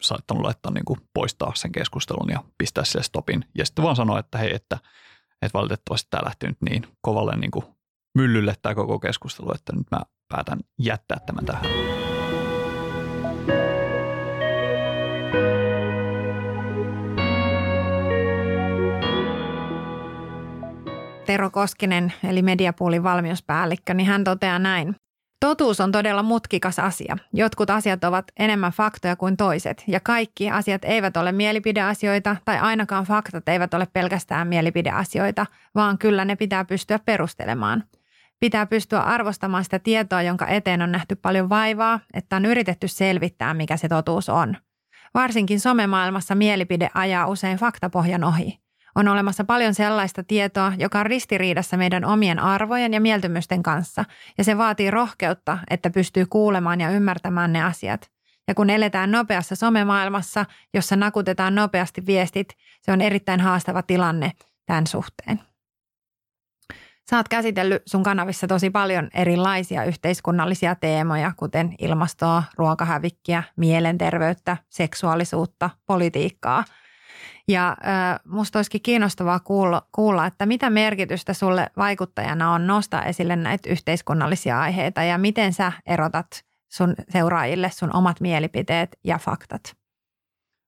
saattanut 0.01 0.43
laittaa 0.43 0.71
niin 0.71 0.85
kuin 0.85 0.99
poistaa 1.13 1.51
sen 1.55 1.71
keskustelun 1.71 2.29
ja 2.29 2.43
pistää 2.57 2.83
sille 2.83 3.03
stopin. 3.03 3.45
Ja 3.57 3.65
sitten 3.65 3.83
vaan 3.83 3.95
sanoa, 3.95 4.19
että 4.19 4.37
hei, 4.37 4.55
että– 4.55 4.77
että 5.41 5.57
valitettavasti 5.57 6.07
tämä 6.09 6.25
lähti 6.25 6.47
nyt 6.47 6.57
niin 6.69 6.87
kovalle 7.01 7.37
niin 7.37 7.51
kuin 7.51 7.65
myllylle 8.17 8.53
tämä 8.61 8.75
koko 8.75 8.99
keskustelu, 8.99 9.51
että 9.55 9.75
nyt 9.75 9.87
mä 9.91 9.99
päätän 10.27 10.59
jättää 10.79 11.19
tämän 11.25 11.45
tähän. 11.45 11.65
Tero 21.25 21.49
Koskinen, 21.49 22.13
eli 22.23 22.41
Mediapoolin 22.41 23.03
valmiuspäällikkö, 23.03 23.93
niin 23.93 24.07
hän 24.07 24.23
toteaa 24.23 24.59
näin. 24.59 24.95
Totuus 25.39 25.79
on 25.79 25.91
todella 25.91 26.23
mutkikas 26.23 26.79
asia. 26.79 27.17
Jotkut 27.33 27.69
asiat 27.69 28.03
ovat 28.03 28.25
enemmän 28.39 28.71
faktoja 28.71 29.15
kuin 29.15 29.37
toiset, 29.37 29.83
ja 29.87 29.99
kaikki 29.99 30.51
asiat 30.51 30.85
eivät 30.85 31.17
ole 31.17 31.31
mielipideasioita, 31.31 32.35
tai 32.45 32.59
ainakaan 32.59 33.05
faktat 33.05 33.49
eivät 33.49 33.73
ole 33.73 33.87
pelkästään 33.93 34.47
mielipideasioita, 34.47 35.45
vaan 35.75 35.97
kyllä 35.97 36.25
ne 36.25 36.35
pitää 36.35 36.65
pystyä 36.65 36.99
perustelemaan. 36.99 37.83
Pitää 38.39 38.65
pystyä 38.65 38.99
arvostamaan 38.99 39.63
sitä 39.63 39.79
tietoa, 39.79 40.21
jonka 40.21 40.47
eteen 40.47 40.81
on 40.81 40.91
nähty 40.91 41.15
paljon 41.15 41.49
vaivaa, 41.49 41.99
että 42.13 42.35
on 42.35 42.45
yritetty 42.45 42.87
selvittää, 42.87 43.53
mikä 43.53 43.77
se 43.77 43.89
totuus 43.89 44.29
on. 44.29 44.57
Varsinkin 45.13 45.59
somemaailmassa 45.59 46.35
mielipide 46.35 46.89
ajaa 46.93 47.27
usein 47.27 47.57
faktapohjan 47.57 48.23
ohi. 48.23 48.64
On 48.95 49.07
olemassa 49.07 49.43
paljon 49.43 49.73
sellaista 49.73 50.23
tietoa, 50.23 50.73
joka 50.77 50.99
on 50.99 51.05
ristiriidassa 51.05 51.77
meidän 51.77 52.05
omien 52.05 52.39
arvojen 52.39 52.93
ja 52.93 53.01
mieltymysten 53.01 53.63
kanssa, 53.63 54.05
ja 54.37 54.43
se 54.43 54.57
vaatii 54.57 54.91
rohkeutta, 54.91 55.57
että 55.69 55.89
pystyy 55.89 56.25
kuulemaan 56.25 56.81
ja 56.81 56.89
ymmärtämään 56.89 57.53
ne 57.53 57.63
asiat. 57.63 58.11
Ja 58.47 58.55
kun 58.55 58.69
eletään 58.69 59.11
nopeassa 59.11 59.55
somemaailmassa, 59.55 60.45
jossa 60.73 60.95
nakutetaan 60.95 61.55
nopeasti 61.55 62.05
viestit, 62.05 62.47
se 62.81 62.91
on 62.91 63.01
erittäin 63.01 63.39
haastava 63.39 63.81
tilanne 63.81 64.31
tämän 64.65 64.87
suhteen. 64.87 65.39
Oot 67.11 67.27
käsitellyt 67.27 67.83
sun 67.85 68.03
kanavissa 68.03 68.47
tosi 68.47 68.69
paljon 68.69 69.09
erilaisia 69.13 69.83
yhteiskunnallisia 69.83 70.75
teemoja, 70.75 71.31
kuten 71.37 71.75
ilmastoa, 71.79 72.43
ruokahävikkiä, 72.57 73.43
mielenterveyttä, 73.55 74.57
seksuaalisuutta, 74.69 75.69
politiikkaa– 75.85 76.63
ja 77.47 77.69
äh, 77.69 78.19
musta 78.25 78.59
olisikin 78.59 78.81
kiinnostavaa 78.81 79.39
kuulla, 79.39 79.87
kuulla, 79.91 80.25
että 80.25 80.45
mitä 80.45 80.69
merkitystä 80.69 81.33
sulle 81.33 81.69
vaikuttajana 81.77 82.51
on 82.51 82.67
nostaa 82.67 83.03
esille 83.03 83.35
näitä 83.35 83.69
yhteiskunnallisia 83.69 84.61
aiheita 84.61 85.03
ja 85.03 85.17
miten 85.17 85.53
sä 85.53 85.71
erotat 85.85 86.45
sun 86.71 86.95
seuraajille 87.09 87.69
sun 87.69 87.95
omat 87.95 88.21
mielipiteet 88.21 88.99
ja 89.03 89.17
faktat? 89.17 89.75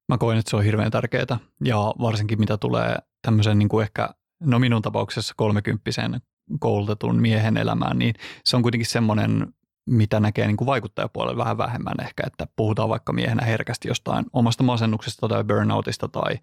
Mä 0.10 0.18
koen, 0.18 0.38
että 0.38 0.50
se 0.50 0.56
on 0.56 0.64
hirveän 0.64 0.92
tärkeää 0.92 1.40
ja 1.64 1.78
varsinkin 1.78 2.40
mitä 2.40 2.58
tulee 2.58 2.98
tämmöisen 3.22 3.60
niin 3.60 3.70
kuin 3.70 3.84
ehkä, 3.84 4.10
no 4.44 4.60
minun 4.60 4.82
tapauksessa 4.82 5.34
kolmekymppisen 5.38 6.22
koulutetun 6.60 7.22
miehen 7.22 7.58
elämään, 7.58 8.00
niin 8.00 8.16
se 8.44 8.56
on 8.56 8.62
kuitenkin 8.62 8.90
semmoinen, 8.90 9.48
mitä 9.88 10.20
näkee 10.20 10.48
niin 10.48 10.58
kuin 10.58 10.66
vaikuttajapuolella 10.66 11.38
vähän 11.38 11.58
vähemmän 11.58 11.96
ehkä, 12.02 12.24
että 12.28 12.48
puhutaan 12.56 12.90
vaikka 12.90 13.14
miehenä 13.14 13.46
herkästi 13.46 13.88
jostain 13.88 14.26
omasta 14.34 14.64
masennuksesta 14.64 15.28
tai 15.28 15.44
burnoutista 15.44 16.08
tai 16.08 16.40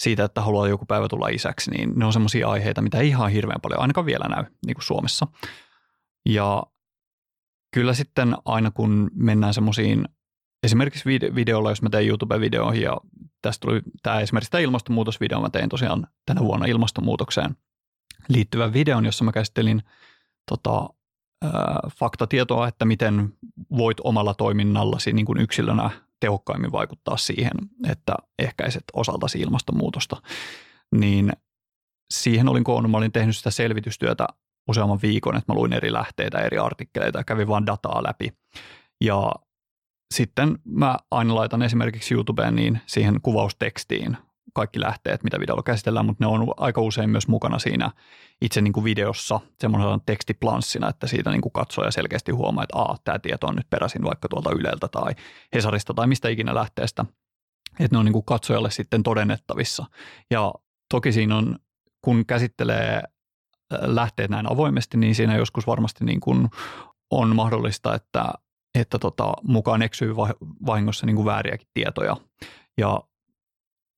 siitä, 0.00 0.24
että 0.24 0.40
haluaa 0.40 0.68
joku 0.68 0.86
päivä 0.86 1.08
tulla 1.08 1.28
isäksi, 1.28 1.70
niin 1.70 1.92
ne 1.96 2.04
on 2.04 2.12
semmoisia 2.12 2.48
aiheita, 2.48 2.82
mitä 2.82 2.98
ei 2.98 3.08
ihan 3.08 3.30
hirveän 3.30 3.60
paljon 3.60 3.80
ainakaan 3.80 4.06
vielä 4.06 4.24
näy 4.28 4.44
niin 4.66 4.74
kuin 4.74 4.84
Suomessa. 4.84 5.26
Ja 6.26 6.62
kyllä 7.74 7.94
sitten 7.94 8.36
aina 8.44 8.70
kun 8.70 9.10
mennään 9.14 9.54
semmoisiin, 9.54 10.08
esimerkiksi 10.62 11.04
videolla, 11.34 11.70
jos 11.70 11.82
mä 11.82 11.90
teen 11.90 12.06
YouTube-videoihin 12.06 12.82
ja 12.82 12.96
tästä 13.42 13.66
tuli 13.66 13.80
tämä 14.02 14.20
esimerkiksi 14.20 14.50
tämä 14.50 14.62
ilmastonmuutosvideo, 14.62 15.40
mä 15.40 15.50
tein 15.50 15.68
tosiaan 15.68 16.06
tänä 16.26 16.40
vuonna 16.40 16.66
ilmastonmuutokseen 16.66 17.56
liittyvän 18.28 18.72
videon, 18.72 19.04
jossa 19.04 19.24
mä 19.24 19.32
käsittelin 19.32 19.82
tota, 20.48 20.88
faktatietoa, 21.98 22.68
että 22.68 22.84
miten 22.84 23.32
voit 23.76 23.96
omalla 24.04 24.34
toiminnallasi 24.34 25.12
niin 25.12 25.26
kuin 25.26 25.40
yksilönä 25.40 25.90
tehokkaimmin 26.20 26.72
vaikuttaa 26.72 27.16
siihen, 27.16 27.52
että 27.88 28.14
ehkäiset 28.38 28.84
osaltasi 28.92 29.40
ilmastonmuutosta, 29.40 30.22
niin 30.94 31.32
siihen 32.10 32.48
olin 32.48 32.64
koonnut, 32.64 32.90
mä 32.90 32.98
olin 32.98 33.12
tehnyt 33.12 33.36
sitä 33.36 33.50
selvitystyötä 33.50 34.26
useamman 34.68 34.98
viikon, 35.02 35.36
että 35.36 35.52
mä 35.52 35.58
luin 35.58 35.72
eri 35.72 35.92
lähteitä, 35.92 36.38
eri 36.38 36.58
artikkeleita 36.58 37.18
ja 37.18 37.24
kävin 37.24 37.48
vaan 37.48 37.66
dataa 37.66 38.02
läpi. 38.02 38.32
Ja 39.04 39.32
sitten 40.14 40.58
mä 40.64 40.96
aina 41.10 41.34
laitan 41.34 41.62
esimerkiksi 41.62 42.14
YouTubeen 42.14 42.56
niin 42.56 42.80
siihen 42.86 43.20
kuvaustekstiin 43.22 44.16
kaikki 44.54 44.80
lähteet, 44.80 45.24
mitä 45.24 45.40
videolla 45.40 45.62
käsitellään, 45.62 46.06
mutta 46.06 46.24
ne 46.24 46.28
on 46.28 46.54
aika 46.56 46.80
usein 46.80 47.10
myös 47.10 47.28
mukana 47.28 47.58
siinä 47.58 47.90
itse 48.40 48.60
niin 48.60 48.72
kuin 48.72 48.84
videossa 48.84 49.40
semmoisena 49.60 49.98
tekstiplanssina, 50.06 50.88
että 50.88 51.06
siitä 51.06 51.30
niin 51.30 51.40
kuin 51.40 51.52
katsoja 51.52 51.90
selkeästi 51.90 52.32
huomaa, 52.32 52.64
että 52.64 52.78
Aa, 52.78 52.96
tämä 53.04 53.18
tieto 53.18 53.46
on 53.46 53.56
nyt 53.56 53.70
peräisin 53.70 54.04
vaikka 54.04 54.28
tuolta 54.28 54.50
Yleltä 54.50 54.88
tai 54.88 55.14
Hesarista 55.54 55.94
tai 55.94 56.06
mistä 56.06 56.28
ikinä 56.28 56.54
lähteestä, 56.54 57.04
että 57.80 57.94
ne 57.94 57.98
on 57.98 58.04
niin 58.04 58.12
kuin 58.12 58.24
katsojalle 58.24 58.70
sitten 58.70 59.02
todennettavissa. 59.02 59.84
Ja 60.30 60.52
toki 60.90 61.12
siinä 61.12 61.36
on, 61.36 61.58
kun 62.04 62.26
käsittelee 62.26 62.94
äh, 62.96 63.02
lähteet 63.82 64.30
näin 64.30 64.52
avoimesti, 64.52 64.96
niin 64.96 65.14
siinä 65.14 65.36
joskus 65.36 65.66
varmasti 65.66 66.04
niin 66.04 66.20
kuin 66.20 66.48
on 67.10 67.36
mahdollista, 67.36 67.94
että, 67.94 68.32
että 68.78 68.98
tota, 68.98 69.32
mukaan 69.42 69.82
eksyy 69.82 70.16
vahingossa 70.66 71.06
niin 71.06 71.16
kuin 71.16 71.26
vääriäkin 71.26 71.68
tietoja. 71.74 72.16
Ja 72.78 73.00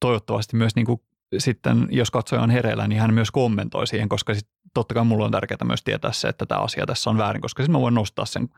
toivottavasti 0.02 0.56
myös 0.56 0.76
niin 0.76 0.86
kuin 0.86 1.00
sitten, 1.38 1.88
jos 1.90 2.10
katsoja 2.10 2.42
on 2.42 2.50
hereillä, 2.50 2.88
niin 2.88 3.00
hän 3.00 3.14
myös 3.14 3.30
kommentoi 3.30 3.86
siihen, 3.86 4.08
koska 4.08 4.34
sit, 4.34 4.48
totta 4.74 4.94
kai 4.94 5.04
mulla 5.04 5.24
on 5.24 5.30
tärkeää 5.30 5.64
myös 5.64 5.82
tietää 5.82 6.12
se, 6.12 6.28
että 6.28 6.46
tämä 6.46 6.60
asia 6.60 6.86
tässä 6.86 7.10
on 7.10 7.18
väärin, 7.18 7.42
koska 7.42 7.62
sitten 7.62 7.72
mä 7.72 7.80
voin 7.80 7.94
nostaa 7.94 8.24
sen 8.24 8.48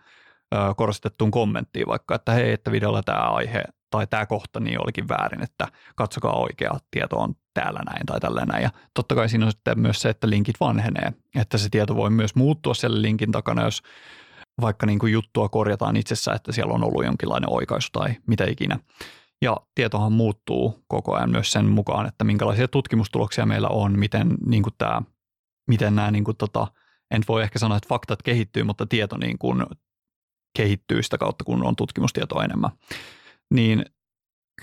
korostettuun 0.76 1.30
kommenttiin 1.30 1.86
vaikka, 1.86 2.14
että 2.14 2.32
hei, 2.32 2.52
että 2.52 2.72
videolla 2.72 3.02
tämä 3.02 3.18
aihe 3.18 3.64
tai 3.90 4.06
tämä 4.06 4.26
kohta 4.26 4.60
niin 4.60 4.82
olikin 4.82 5.08
väärin, 5.08 5.42
että 5.42 5.68
katsokaa 5.94 6.32
oikea 6.32 6.78
tieto 6.90 7.16
on 7.16 7.34
täällä 7.54 7.80
näin 7.86 8.06
tai 8.06 8.20
tällä 8.20 8.44
näin. 8.46 8.62
Ja 8.62 8.70
totta 8.94 9.14
kai 9.14 9.28
siinä 9.28 9.46
on 9.46 9.52
sitten 9.52 9.80
myös 9.80 10.02
se, 10.02 10.08
että 10.08 10.30
linkit 10.30 10.60
vanhenee, 10.60 11.12
että 11.36 11.58
se 11.58 11.68
tieto 11.68 11.96
voi 11.96 12.10
myös 12.10 12.34
muuttua 12.34 12.74
siellä 12.74 13.02
linkin 13.02 13.32
takana, 13.32 13.64
jos 13.64 13.82
vaikka 14.60 14.86
niin 14.86 14.98
kuin 14.98 15.12
juttua 15.12 15.48
korjataan 15.48 15.96
itsessä, 15.96 16.32
että 16.32 16.52
siellä 16.52 16.74
on 16.74 16.84
ollut 16.84 17.04
jonkinlainen 17.04 17.50
oikaisu 17.52 17.88
tai 17.92 18.16
mitä 18.26 18.44
ikinä. 18.44 18.78
Ja 19.44 19.56
tietohan 19.74 20.12
muuttuu 20.12 20.84
koko 20.88 21.14
ajan 21.14 21.30
myös 21.30 21.52
sen 21.52 21.66
mukaan, 21.66 22.06
että 22.06 22.24
minkälaisia 22.24 22.68
tutkimustuloksia 22.68 23.46
meillä 23.46 23.68
on, 23.68 23.98
miten, 23.98 24.34
niin 24.46 24.62
kuin 24.62 24.74
tämä, 24.78 25.02
miten 25.68 25.94
nämä, 25.94 26.10
niin 26.10 26.24
kuin 26.24 26.36
tota, 26.36 26.66
en 27.10 27.22
voi 27.28 27.42
ehkä 27.42 27.58
sanoa, 27.58 27.76
että 27.76 27.88
faktat 27.88 28.22
kehittyy, 28.22 28.62
mutta 28.62 28.86
tieto 28.86 29.16
niin 29.16 29.38
kuin 29.38 29.66
kehittyy 30.56 31.02
sitä 31.02 31.18
kautta, 31.18 31.44
kun 31.44 31.66
on 31.66 31.76
tutkimustietoa 31.76 32.44
enemmän. 32.44 32.70
Niin 33.54 33.84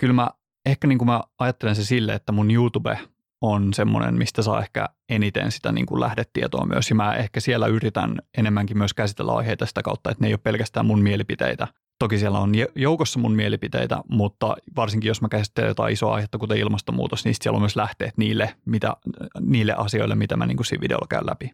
kyllä 0.00 0.14
mä 0.14 0.30
ehkä 0.66 0.86
niin 0.86 0.98
kuin 0.98 1.06
mä 1.06 1.22
ajattelen 1.38 1.76
se 1.76 1.84
sille, 1.84 2.12
että 2.14 2.32
mun 2.32 2.50
YouTube 2.50 2.98
on 3.40 3.74
semmoinen, 3.74 4.14
mistä 4.14 4.42
saa 4.42 4.60
ehkä 4.60 4.88
eniten 5.08 5.52
sitä 5.52 5.72
niin 5.72 5.86
kuin 5.86 6.00
lähdetietoa 6.00 6.66
myös. 6.66 6.90
Ja 6.90 6.96
mä 6.96 7.14
ehkä 7.14 7.40
siellä 7.40 7.66
yritän 7.66 8.18
enemmänkin 8.38 8.78
myös 8.78 8.94
käsitellä 8.94 9.32
aiheita 9.32 9.66
sitä 9.66 9.82
kautta, 9.82 10.10
että 10.10 10.24
ne 10.24 10.28
ei 10.28 10.34
ole 10.34 10.40
pelkästään 10.42 10.86
mun 10.86 11.02
mielipiteitä. 11.02 11.68
Toki 12.02 12.18
siellä 12.18 12.38
on 12.38 12.52
joukossa 12.74 13.18
mun 13.18 13.32
mielipiteitä, 13.32 14.00
mutta 14.08 14.56
varsinkin 14.76 15.08
jos 15.08 15.22
mä 15.22 15.28
käsittelen 15.28 15.68
jotain 15.68 15.92
isoa 15.92 16.14
aihetta, 16.14 16.38
kuten 16.38 16.58
ilmastonmuutos, 16.58 17.24
niin 17.24 17.34
siellä 17.40 17.56
on 17.56 17.62
myös 17.62 17.76
lähteet 17.76 18.18
niille, 18.18 18.54
mitä, 18.64 18.96
niille 19.40 19.74
asioille, 19.76 20.14
mitä 20.14 20.36
mä 20.36 20.46
niin 20.46 20.56
kuin 20.56 20.66
siinä 20.66 20.80
videolla 20.80 21.06
käyn 21.08 21.26
läpi. 21.26 21.50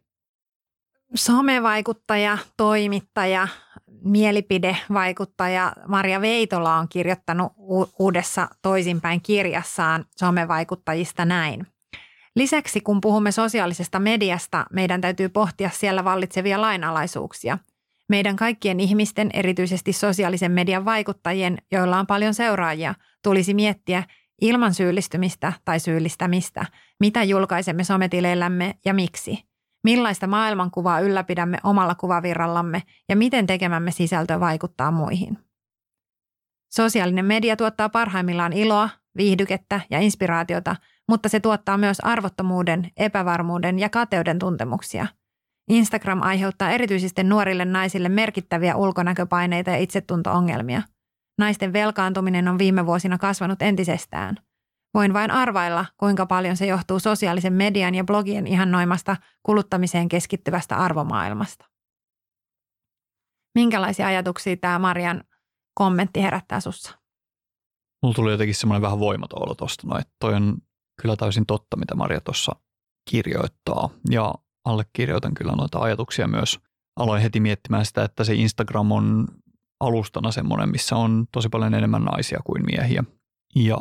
Somevaikuttaja, 1.15 2.39
toimittaja, 2.57 3.49
mielipidevaikuttaja 4.05 5.73
Maria 5.89 6.21
Veitola 6.21 6.75
on 6.75 6.89
kirjoittanut 6.89 7.53
uudessa 7.99 8.49
toisinpäin 8.63 9.21
kirjassaan 9.23 10.05
somevaikuttajista 10.17 11.25
näin. 11.25 11.67
Lisäksi 12.37 12.81
kun 12.81 13.01
puhumme 13.01 13.33
sosiaalisesta 13.33 13.99
mediasta, 13.99 14.67
meidän 14.73 15.01
täytyy 15.01 15.29
pohtia 15.29 15.71
siellä 15.73 16.05
vallitsevia 16.05 16.61
lainalaisuuksia. 16.61 17.59
Meidän 18.09 18.37
kaikkien 18.37 18.81
ihmisten, 18.81 19.31
erityisesti 19.33 19.93
sosiaalisen 19.93 20.53
median 20.53 20.85
vaikuttajien, 20.85 21.59
joilla 21.73 21.99
on 21.99 22.07
paljon 22.07 22.35
seuraajia, 22.35 22.95
tulisi 23.23 23.55
miettiä 23.55 24.03
ilman 24.41 24.75
syyllistymistä 24.75 25.53
tai 25.65 25.81
syyllistämistä, 25.81 26.67
mitä 27.01 27.23
julkaisemme 27.23 27.85
sometileillämme 27.85 28.75
ja 28.85 28.95
miksi– 28.95 29.39
millaista 29.85 30.27
maailmankuvaa 30.27 31.01
ylläpidämme 31.01 31.59
omalla 31.65 31.95
kuvavirrallamme 31.95 32.83
ja 33.09 33.17
miten 33.17 33.47
tekemämme 33.47 33.91
sisältö 33.91 34.41
vaikuttaa 34.41 34.91
muihin. 34.91 35.39
Sosiaalinen 36.73 37.25
media 37.25 37.57
tuottaa 37.57 37.89
parhaimmillaan 37.89 38.53
iloa, 38.53 38.89
viihdykettä 39.17 39.81
ja 39.91 40.01
inspiraatiota, 40.01 40.77
mutta 41.09 41.29
se 41.29 41.41
tuottaa 41.41 41.79
myös 41.79 42.01
arvottomuuden, 42.01 42.91
epävarmuuden 42.97 43.79
ja 43.79 43.89
kateuden 43.89 44.39
tuntemuksia. 44.39 45.07
Instagram 45.69 46.23
aiheuttaa 46.23 46.71
erityisesti 46.71 47.25
nuorille 47.25 47.65
naisille 47.65 48.09
merkittäviä 48.09 48.77
ulkonäköpaineita 48.77 49.71
ja 49.71 49.77
itsetunto-ongelmia. 49.77 50.83
Naisten 51.39 51.73
velkaantuminen 51.73 52.49
on 52.49 52.59
viime 52.59 52.87
vuosina 52.87 53.19
kasvanut 53.19 53.63
entisestään– 53.63 54.37
Voin 54.95 55.15
vain 55.15 55.31
arvailla, 55.31 55.87
kuinka 55.97 56.27
paljon 56.27 56.57
se 56.57 56.67
johtuu 56.67 56.99
sosiaalisen 56.99 57.53
median 57.53 57.95
ja 57.95 58.05
blogien 58.05 58.47
ihannoimasta 58.47 59.17
kuluttamiseen 59.43 60.09
keskittyvästä 60.09 60.77
arvomaailmasta. 60.77 61.67
Minkälaisia 63.55 64.07
ajatuksia 64.07 64.57
tämä 64.57 64.79
Marian 64.79 65.25
kommentti 65.75 66.23
herättää 66.23 66.61
sussa? 66.61 66.99
Mulla 68.03 68.15
tuli 68.15 68.31
jotenkin 68.31 68.55
semmoinen 68.55 68.83
vähän 68.83 68.99
voimaton 68.99 69.43
olo 69.43 69.55
tuosta, 69.55 69.87
no, 69.87 70.01
toi 70.21 70.35
on 70.35 70.59
kyllä 71.03 71.17
täysin 71.17 71.47
totta, 71.47 71.77
mitä 71.77 71.95
Maria 71.95 72.21
tuossa 72.21 72.53
kirjoittaa. 73.11 73.89
Ja 74.11 74.35
allekirjoitan 74.69 75.35
kyllä 75.35 75.53
noita 75.53 75.79
ajatuksia 75.79 76.29
myös. 76.29 76.61
Aloin 76.97 77.23
heti 77.23 77.41
miettimään 77.41 77.87
sitä, 77.87 78.05
että 78.05 78.25
se 78.25 78.35
Instagram 78.35 78.93
on 78.93 79.27
alustana 79.81 80.33
semmoinen, 80.33 80.69
missä 80.69 80.97
on 80.97 81.27
tosi 81.33 81.49
paljon 81.49 81.75
enemmän 81.75 82.05
naisia 82.05 82.41
kuin 82.45 82.65
miehiä. 82.65 83.05
Ja 83.57 83.79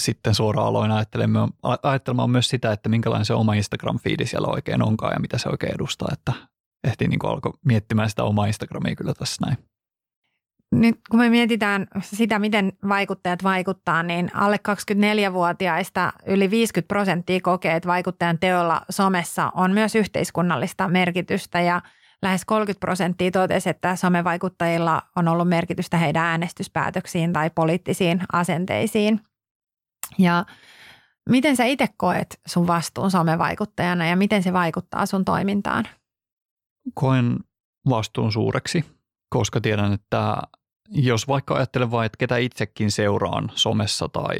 sitten 0.00 0.34
suoraan 0.34 0.68
aloin 0.68 0.90
ajattelemaan, 0.90 2.30
myös 2.30 2.48
sitä, 2.48 2.72
että 2.72 2.88
minkälainen 2.88 3.24
se 3.24 3.34
oma 3.34 3.54
Instagram-fiidi 3.54 4.26
siellä 4.26 4.48
oikein 4.48 4.82
onkaan 4.82 5.12
ja 5.12 5.20
mitä 5.20 5.38
se 5.38 5.48
oikein 5.48 5.74
edustaa, 5.74 6.08
että 6.12 6.32
ehtiin 6.84 7.10
niin 7.10 7.26
alkoi 7.26 7.52
miettimään 7.64 8.10
sitä 8.10 8.24
omaa 8.24 8.46
Instagramia 8.46 8.96
kyllä 8.96 9.14
tässä 9.14 9.46
näin. 9.46 9.69
Nyt 10.74 11.00
kun 11.10 11.20
me 11.20 11.28
mietitään 11.28 11.86
sitä, 12.02 12.38
miten 12.38 12.72
vaikuttajat 12.88 13.42
vaikuttaa, 13.42 14.02
niin 14.02 14.30
alle 14.34 14.56
24-vuotiaista 14.68 16.12
yli 16.26 16.50
50 16.50 16.88
prosenttia 16.88 17.40
kokee, 17.40 17.76
että 17.76 17.88
vaikuttajan 17.88 18.38
teolla 18.38 18.82
somessa 18.90 19.52
on 19.54 19.72
myös 19.72 19.94
yhteiskunnallista 19.94 20.88
merkitystä 20.88 21.60
ja 21.60 21.82
lähes 22.22 22.44
30 22.44 22.80
prosenttia 22.80 23.30
totesi, 23.30 23.70
että 23.70 23.96
somevaikuttajilla 23.96 25.02
on 25.16 25.28
ollut 25.28 25.48
merkitystä 25.48 25.96
heidän 25.96 26.24
äänestyspäätöksiin 26.24 27.32
tai 27.32 27.50
poliittisiin 27.54 28.20
asenteisiin. 28.32 29.20
Ja 30.18 30.44
miten 31.28 31.56
sä 31.56 31.64
itse 31.64 31.86
koet 31.96 32.40
sun 32.46 32.66
vastuun 32.66 33.10
somevaikuttajana 33.10 34.06
ja 34.06 34.16
miten 34.16 34.42
se 34.42 34.52
vaikuttaa 34.52 35.06
sun 35.06 35.24
toimintaan? 35.24 35.88
Koen 36.94 37.38
vastuun 37.88 38.32
suureksi, 38.32 38.84
koska 39.28 39.60
tiedän, 39.60 39.92
että 39.92 40.36
jos 40.90 41.28
vaikka 41.28 41.54
ajattelen 41.54 41.90
vain, 41.90 42.06
että 42.06 42.18
ketä 42.18 42.36
itsekin 42.36 42.90
seuraan 42.90 43.50
somessa 43.54 44.08
tai 44.08 44.36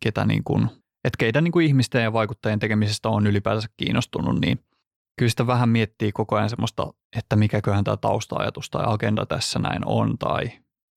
ketä 0.00 0.24
niin 0.24 0.44
kuin, 0.44 0.64
että 1.04 1.18
keitä 1.18 1.40
niin 1.40 1.52
kuin 1.52 1.66
ihmisten 1.66 2.02
ja 2.02 2.12
vaikuttajien 2.12 2.58
tekemisestä 2.58 3.08
on 3.08 3.26
ylipäänsä 3.26 3.68
kiinnostunut, 3.76 4.40
niin 4.40 4.58
kyllä 5.18 5.30
sitä 5.30 5.46
vähän 5.46 5.68
miettii 5.68 6.12
koko 6.12 6.36
ajan 6.36 6.50
semmoista, 6.50 6.92
että 7.16 7.36
mikäköhän 7.36 7.84
tämä 7.84 7.96
tausta-ajatus 7.96 8.70
tai 8.70 8.84
agenda 8.86 9.26
tässä 9.26 9.58
näin 9.58 9.86
on 9.86 10.18
tai 10.18 10.50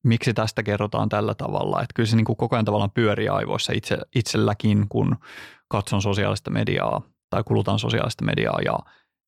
miksi 0.03 0.33
tästä 0.33 0.63
kerrotaan 0.63 1.09
tällä 1.09 1.33
tavalla. 1.33 1.81
Että 1.81 1.93
kyllä 1.95 2.07
se 2.07 2.15
niin 2.15 2.25
kuin 2.25 2.37
koko 2.37 2.55
ajan 2.55 2.65
tavallaan 2.65 2.91
pyörii 2.91 3.29
aivoissa 3.29 3.73
itse, 3.73 3.97
itselläkin, 4.15 4.85
kun 4.89 5.15
katson 5.67 6.01
sosiaalista 6.01 6.51
mediaa 6.51 7.01
tai 7.29 7.43
kulutan 7.43 7.79
sosiaalista 7.79 8.25
mediaa 8.25 8.59
ja 8.65 8.79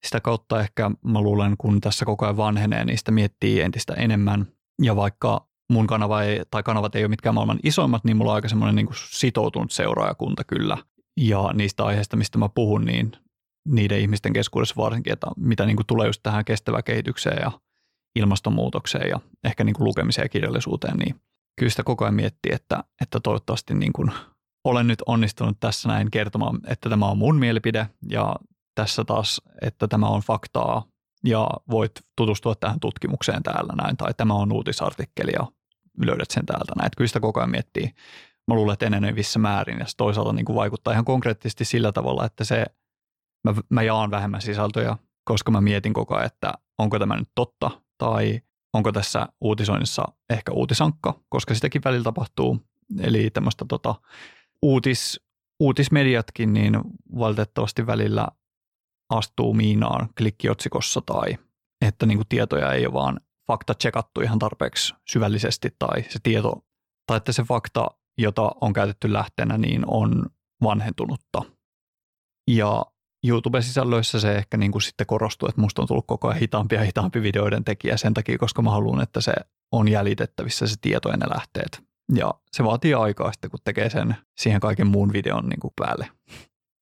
sitä 0.04 0.20
kautta 0.20 0.60
ehkä 0.60 0.92
mä 1.04 1.22
luulen, 1.22 1.56
kun 1.58 1.82
tässä 1.82 2.06
koko 2.06 2.26
ajan 2.26 2.38
vanhenee, 2.38 2.86
niin 2.86 2.98
sitä 2.98 3.12
miettii 3.12 3.62
entistä 3.62 3.94
enemmän. 3.94 4.48
Ja 4.82 4.96
vaikka 4.96 5.49
mun 5.70 5.88
kanava 5.88 6.24
ei, 6.24 6.42
tai 6.52 6.64
kanavat 6.64 6.96
ei 6.96 7.04
ole 7.04 7.08
mitkään 7.08 7.36
maailman 7.36 7.60
isoimmat, 7.64 8.04
niin 8.04 8.18
mulla 8.18 8.32
on 8.32 8.36
aika 8.36 8.50
semmoinen 8.50 8.76
niin 8.76 8.88
sitoutunut 9.10 9.72
seuraajakunta 9.72 10.44
kyllä. 10.44 10.78
Ja 11.18 11.50
niistä 11.54 11.86
aiheista, 11.86 12.18
mistä 12.18 12.38
mä 12.38 12.50
puhun, 12.50 12.86
niin 12.86 13.12
niiden 13.68 14.00
ihmisten 14.00 14.34
keskuudessa 14.34 14.76
varsinkin, 14.78 15.14
että 15.14 15.28
mitä 15.38 15.66
niin 15.66 15.76
kuin 15.76 15.88
tulee 15.88 16.08
just 16.08 16.24
tähän 16.24 16.46
kestävään 16.46 16.84
kehitykseen 16.84 17.42
ja 17.42 17.52
ilmastonmuutokseen 18.16 19.10
ja 19.10 19.20
ehkä 19.44 19.64
niin 19.64 19.74
kuin 19.74 19.86
lukemiseen 19.86 20.26
ja 20.26 20.30
kirjallisuuteen, 20.30 20.98
niin 20.98 21.16
kyllä 21.60 21.70
sitä 21.70 21.84
koko 21.84 22.06
ajan 22.06 22.14
miettii, 22.14 22.52
että, 22.54 22.84
että 23.02 23.20
toivottavasti 23.20 23.74
niin 23.74 23.94
kuin 23.94 24.12
olen 24.64 24.88
nyt 24.88 25.00
onnistunut 25.06 25.58
tässä 25.60 25.90
näin 25.90 26.12
kertomaan, 26.12 26.60
että 26.68 26.90
tämä 26.90 27.06
on 27.06 27.18
mun 27.18 27.36
mielipide 27.36 27.88
ja 28.10 28.36
tässä 28.76 29.04
taas, 29.04 29.42
että 29.62 29.88
tämä 29.88 30.08
on 30.08 30.22
faktaa 30.22 30.84
ja 31.26 31.50
voit 31.72 31.92
tutustua 32.16 32.56
tähän 32.56 32.80
tutkimukseen 32.80 33.44
täällä 33.44 33.74
näin 33.84 33.98
tai 33.98 34.14
tämä 34.14 34.34
on 34.34 34.52
uutisartikkeli 34.52 35.32
ja 35.40 35.48
löydät 36.06 36.32
sen 36.32 36.46
täältä 36.46 36.74
näin. 36.78 36.92
Kyllä 36.98 37.08
sitä 37.08 37.20
koko 37.20 37.40
ajan 37.40 37.52
miettii. 37.52 37.92
Mä 38.48 38.56
luulen, 38.56 38.74
että 38.74 38.86
enenevissä 38.86 39.40
määrin 39.40 39.80
ja 39.80 39.86
se 39.88 39.98
toisaalta 39.98 40.34
niin 40.34 40.46
kuin 40.46 40.56
vaikuttaa 40.56 40.94
ihan 40.94 41.06
konkreettisesti 41.06 41.66
sillä 41.66 41.92
tavalla, 41.92 42.26
että 42.26 42.44
se, 42.44 42.66
mä, 43.44 43.54
mä 43.70 43.84
jaan 43.84 44.12
vähemmän 44.12 44.42
sisältöjä, 44.42 44.98
koska 45.24 45.52
mä 45.52 45.62
mietin 45.62 45.94
koko 45.94 46.16
ajan, 46.16 46.26
että 46.26 46.54
onko 46.78 47.00
tämä 47.00 47.18
nyt 47.18 47.30
totta 47.36 47.72
tai 47.98 48.42
onko 48.74 48.92
tässä 48.92 49.28
uutisoinnissa 49.42 50.06
ehkä 50.30 50.52
uutisankka, 50.52 51.20
koska 51.30 51.54
sitäkin 51.54 51.82
välillä 51.86 52.04
tapahtuu. 52.04 52.60
Eli 53.00 53.30
tämmöistä 53.30 53.66
tota, 53.70 53.96
uutis, 54.62 55.22
uutismediatkin 55.60 56.54
niin 56.54 56.74
valitettavasti 57.20 57.88
välillä 57.88 58.28
astuu 59.10 59.54
miinaan 59.54 60.10
klikkiotsikossa 60.18 61.02
tai 61.02 61.38
että 61.86 62.06
niin 62.06 62.18
kuin 62.18 62.28
tietoja 62.28 62.74
ei 62.74 62.86
ole 62.86 62.94
vaan 62.94 63.20
fakta 63.50 63.74
tsekattu 63.74 64.22
ihan 64.22 64.40
tarpeeksi 64.40 64.94
syvällisesti 65.08 65.76
tai 65.80 66.04
se 66.04 66.20
tieto 66.24 66.66
tai 67.08 67.18
että 67.18 67.32
se 67.32 67.44
fakta, 67.44 67.88
jota 68.18 68.52
on 68.62 68.74
käytetty 68.74 69.14
lähteenä, 69.14 69.58
niin 69.58 69.84
on 69.88 70.26
vanhentunutta. 70.64 71.42
Ja 72.50 72.86
YouTube-sisällöissä 73.28 74.20
se 74.20 74.36
ehkä 74.36 74.58
niin 74.58 74.72
kuin 74.72 74.82
sitten 74.82 75.08
korostuu, 75.08 75.50
että 75.50 75.62
musta 75.62 75.82
on 75.82 75.88
tullut 75.88 76.08
koko 76.08 76.28
ajan 76.28 76.40
hitaampi 76.40 76.76
ja 76.76 76.84
hitaampi 76.84 77.22
videoiden 77.22 77.64
tekijä 77.64 77.98
sen 77.98 78.14
takia, 78.14 78.38
koska 78.38 78.62
mä 78.62 78.72
haluan, 78.72 79.02
että 79.02 79.22
se 79.22 79.34
on 79.72 79.88
jäljitettävissä 79.88 80.68
se 80.68 80.76
tieto 80.82 81.10
ja 81.10 81.18
ne 81.18 81.26
lähteet. 81.30 81.84
Ja 82.16 82.34
se 82.52 82.64
vaatii 82.64 82.94
aikaa 82.94 83.32
sitten, 83.32 83.50
kun 83.50 83.60
tekee 83.64 83.90
sen 83.90 84.16
siihen 84.38 84.62
kaiken 84.62 84.88
muun 84.88 85.14
videon 85.14 85.50
niin 85.50 85.60
kuin 85.60 85.74
päälle. 85.76 86.10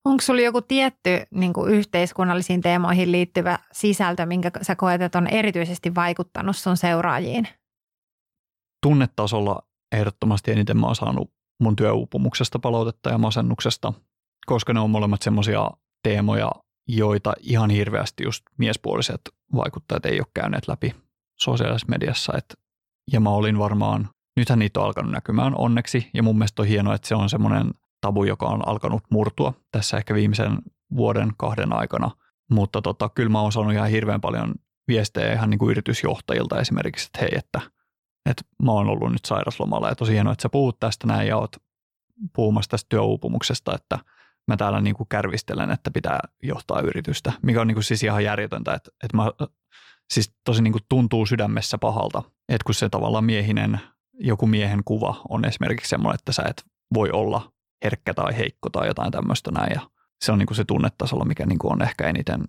Onko 0.08 0.22
sulla 0.22 0.42
joku 0.42 0.62
tietty 0.62 1.10
niin 1.32 1.54
kuin 1.54 1.74
yhteiskunnallisiin 1.74 2.62
teemoihin 2.62 3.12
liittyvä 3.12 3.60
sisältö, 3.72 4.26
minkä 4.26 4.52
sä 4.62 4.76
koet, 4.76 5.02
että 5.02 5.18
on 5.18 5.28
erityisesti 5.28 5.96
vaikuttanut 5.96 6.56
sun 6.56 6.78
seuraajiin? 6.78 7.48
Tunnetasolla 8.84 9.62
ehdottomasti 9.92 10.52
eniten 10.52 10.78
mä 10.78 10.86
oon 10.86 10.96
saanut 10.96 11.32
mun 11.60 11.76
työuupumuksesta 11.76 12.60
palautetta 12.60 13.10
ja 13.10 13.18
masennuksesta, 13.18 13.94
koska 14.46 14.74
ne 14.74 14.80
on 14.80 14.90
molemmat 14.90 15.22
semmoisia 15.22 15.72
teemoja, 16.04 16.52
joita 16.88 17.34
ihan 17.40 17.70
hirveästi 17.70 18.24
just 18.24 18.44
miespuoliset 18.58 19.22
vaikuttajat 19.56 20.06
ei 20.06 20.20
ole 20.20 20.28
käyneet 20.34 20.68
läpi. 20.68 20.96
sosiaalisessa 21.40 21.88
mediassa. 21.90 22.34
Et, 22.38 22.60
ja 23.12 23.20
mä 23.20 23.30
olin 23.30 23.60
varmaan, 23.60 24.10
nythän 24.38 24.60
niitä 24.60 24.80
on 24.80 24.86
alkanut 24.86 25.12
näkymään 25.12 25.56
onneksi, 25.58 26.10
ja 26.14 26.24
mun 26.24 26.38
mielestä 26.38 26.62
on 26.62 26.68
hienoa, 26.68 26.96
että 26.96 27.08
se 27.08 27.16
on 27.16 27.30
semmoinen 27.30 27.72
tabu, 28.02 28.24
joka 28.24 28.46
on 28.46 28.68
alkanut 28.68 29.04
murtua 29.12 29.54
tässä 29.72 29.98
ehkä 29.98 30.14
viimeisen 30.14 30.58
vuoden 30.96 31.32
kahden 31.38 31.74
aikana. 31.74 32.12
Mutta 32.52 32.82
tota, 32.82 33.10
kyllä 33.10 33.30
mä 33.30 33.42
oon 33.42 33.52
saanut 33.52 33.74
ihan 33.74 33.90
hirveän 33.90 34.22
paljon 34.22 34.56
viestejä 34.88 35.34
ihan 35.34 35.50
niin 35.50 35.60
kuin 35.60 35.72
yritysjohtajilta 35.72 36.60
esimerkiksi, 36.60 37.06
että 37.06 37.20
hei, 37.20 37.32
että, 37.36 37.62
että 38.30 38.44
mä 38.64 38.72
oon 38.72 38.90
ollut 38.90 39.12
nyt 39.12 39.26
sairaslomalla 39.26 39.90
ja 39.90 39.96
tosi 39.96 40.14
hienoa, 40.14 40.34
että 40.34 40.42
sä 40.42 40.50
puhut 40.50 40.80
tästä 40.80 41.08
näin 41.08 41.28
ja 41.28 41.38
oot 41.38 41.56
puhumassa 42.36 42.70
tästä 42.72 42.88
työuupumuksesta, 42.90 43.76
että 43.76 44.00
mä 44.48 44.58
täällä 44.58 44.82
niin 44.82 44.96
kuin 44.96 45.10
kärvistelen, 45.10 45.72
että 45.72 45.92
pitää 45.92 46.20
johtaa 46.44 46.82
yritystä, 46.82 47.34
mikä 47.42 47.62
on 47.62 47.68
niin 47.68 47.76
kuin 47.76 47.84
siis 47.84 48.04
ihan 48.04 48.24
järjetöntä, 48.24 48.74
että, 48.74 48.92
että 49.04 49.18
mä 49.18 49.32
siis 50.14 50.36
tosi 50.46 50.62
niin 50.62 50.72
kuin 50.72 50.84
tuntuu 50.90 51.26
sydämessä 51.26 51.78
pahalta, 51.78 52.24
että 52.50 52.66
kun 52.66 52.76
se 52.76 52.90
tavallaan 52.90 53.26
miehinen, 53.26 53.80
joku 54.14 54.48
miehen 54.48 54.82
kuva 54.86 55.22
on 55.30 55.46
esimerkiksi 55.46 55.90
semmoinen, 55.90 56.16
että 56.16 56.32
sä 56.32 56.44
et 56.48 56.66
voi 56.94 57.12
olla 57.12 57.52
herkkä 57.84 58.14
tai 58.14 58.38
heikko 58.38 58.70
tai 58.70 58.88
jotain 58.88 59.12
tämmöistä 59.12 59.52
näin 59.52 59.72
ja 59.76 59.82
se 60.22 60.32
on 60.32 60.40
niin 60.40 60.48
kuin 60.48 60.56
se 60.56 60.66
tunnetasolla, 60.66 61.26
mikä 61.26 61.46
niin 61.46 61.60
kuin 61.60 61.74
on 61.74 61.82
ehkä 61.82 62.08
eniten 62.08 62.46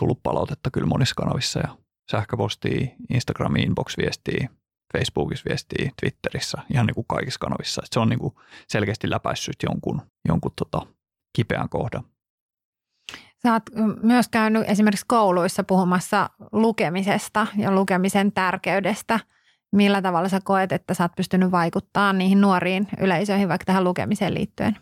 tullut 0.00 0.22
palautetta 0.22 0.70
kyllä 0.70 0.86
monissa 0.86 1.14
kanavissa 1.14 1.60
ja 1.60 1.76
sähköpostia, 2.10 2.86
Instagramiin, 3.14 3.66
inbox-viestiä, 3.68 4.48
Facebookissa 4.92 5.44
viestiä, 5.48 5.90
Twitterissä, 6.00 6.58
ihan 6.74 6.86
niin 6.86 6.94
kuin 6.94 7.06
kaikissa 7.08 7.40
kanavissa. 7.40 7.82
Että 7.84 7.94
se 7.94 8.00
on 8.00 8.08
niin 8.08 8.18
kuin 8.18 8.34
selkeästi 8.68 9.10
läpäissyt 9.10 9.56
jonkun, 9.62 10.02
jonkun 10.28 10.52
tota 10.56 10.86
kipeän 11.36 11.68
kohdan. 11.68 12.04
Sä 13.42 13.52
oot 13.52 13.62
myös 14.02 14.28
käynyt 14.28 14.62
esimerkiksi 14.66 15.06
kouluissa 15.08 15.64
puhumassa 15.64 16.30
lukemisesta 16.52 17.46
ja 17.56 17.72
lukemisen 17.72 18.32
tärkeydestä. 18.32 19.20
Millä 19.76 20.02
tavalla 20.02 20.28
sä 20.28 20.40
koet, 20.44 20.72
että 20.72 20.94
sä 20.94 21.04
oot 21.04 21.12
pystynyt 21.16 21.50
vaikuttamaan 21.50 22.18
niihin 22.18 22.40
nuoriin 22.40 22.88
yleisöihin 23.00 23.48
vaikka 23.48 23.64
tähän 23.64 23.84
lukemiseen 23.84 24.34
liittyen? 24.34 24.76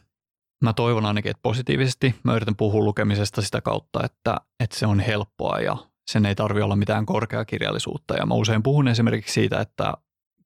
Mä 0.62 0.72
toivon 0.72 1.07
ainakin, 1.07 1.30
että 1.30 1.42
positiivisesti. 1.42 2.14
Mä 2.24 2.35
yritän 2.35 2.57
puhua 2.57 2.85
lukemisesta 2.85 3.42
sitä 3.42 3.61
kautta, 3.61 4.04
että, 4.04 4.37
että 4.61 4.78
se 4.78 4.87
on 4.87 5.00
helppoa 5.00 5.59
ja 5.59 5.76
sen 6.11 6.26
ei 6.26 6.35
tarvi 6.35 6.62
olla 6.62 6.76
mitään 6.76 7.07
korkeakirjallisuutta. 7.07 8.14
Ja 8.14 8.26
mä 8.26 8.35
usein 8.35 8.62
puhun 8.62 8.88
esimerkiksi 8.88 9.33
siitä, 9.33 9.61
että 9.61 9.94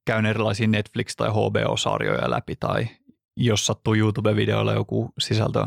käyn 0.06 0.26
erilaisia 0.26 0.66
Netflix- 0.66 1.14
tai 1.16 1.28
HBO-sarjoja 1.28 2.30
läpi 2.30 2.56
tai 2.56 2.88
jos 3.36 3.66
sattuu 3.66 3.94
YouTube-videoilla 3.94 4.72
joku 4.72 5.10
sisältö 5.18 5.66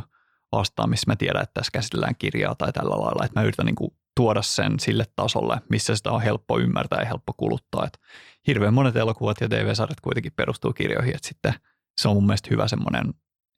vastaan, 0.51 0.89
missä 0.89 1.11
mä 1.11 1.15
tiedän, 1.15 1.43
että 1.43 1.53
tässä 1.53 1.71
käsitellään 1.73 2.15
kirjaa 2.15 2.55
tai 2.55 2.71
tällä 2.73 2.95
lailla, 2.95 3.25
että 3.25 3.39
mä 3.39 3.43
yritän 3.43 3.65
niin 3.65 3.75
kuin 3.75 3.91
tuoda 4.15 4.41
sen 4.41 4.79
sille 4.79 5.05
tasolle, 5.15 5.57
missä 5.69 5.95
sitä 5.95 6.11
on 6.11 6.21
helppo 6.21 6.59
ymmärtää 6.59 6.99
ja 6.99 7.05
helppo 7.05 7.33
kuluttaa. 7.37 7.85
Että 7.85 7.99
hirveän 8.47 8.73
monet 8.73 8.95
elokuvat 8.95 9.41
ja 9.41 9.49
TV-sarjat 9.49 10.01
kuitenkin 10.01 10.33
perustuu 10.35 10.73
kirjoihin, 10.73 11.15
että 11.15 11.27
sitten 11.27 11.53
se 12.01 12.07
on 12.07 12.15
mun 12.15 12.25
mielestä 12.25 12.49
hyvä 12.51 12.67
semmoinen 12.67 13.13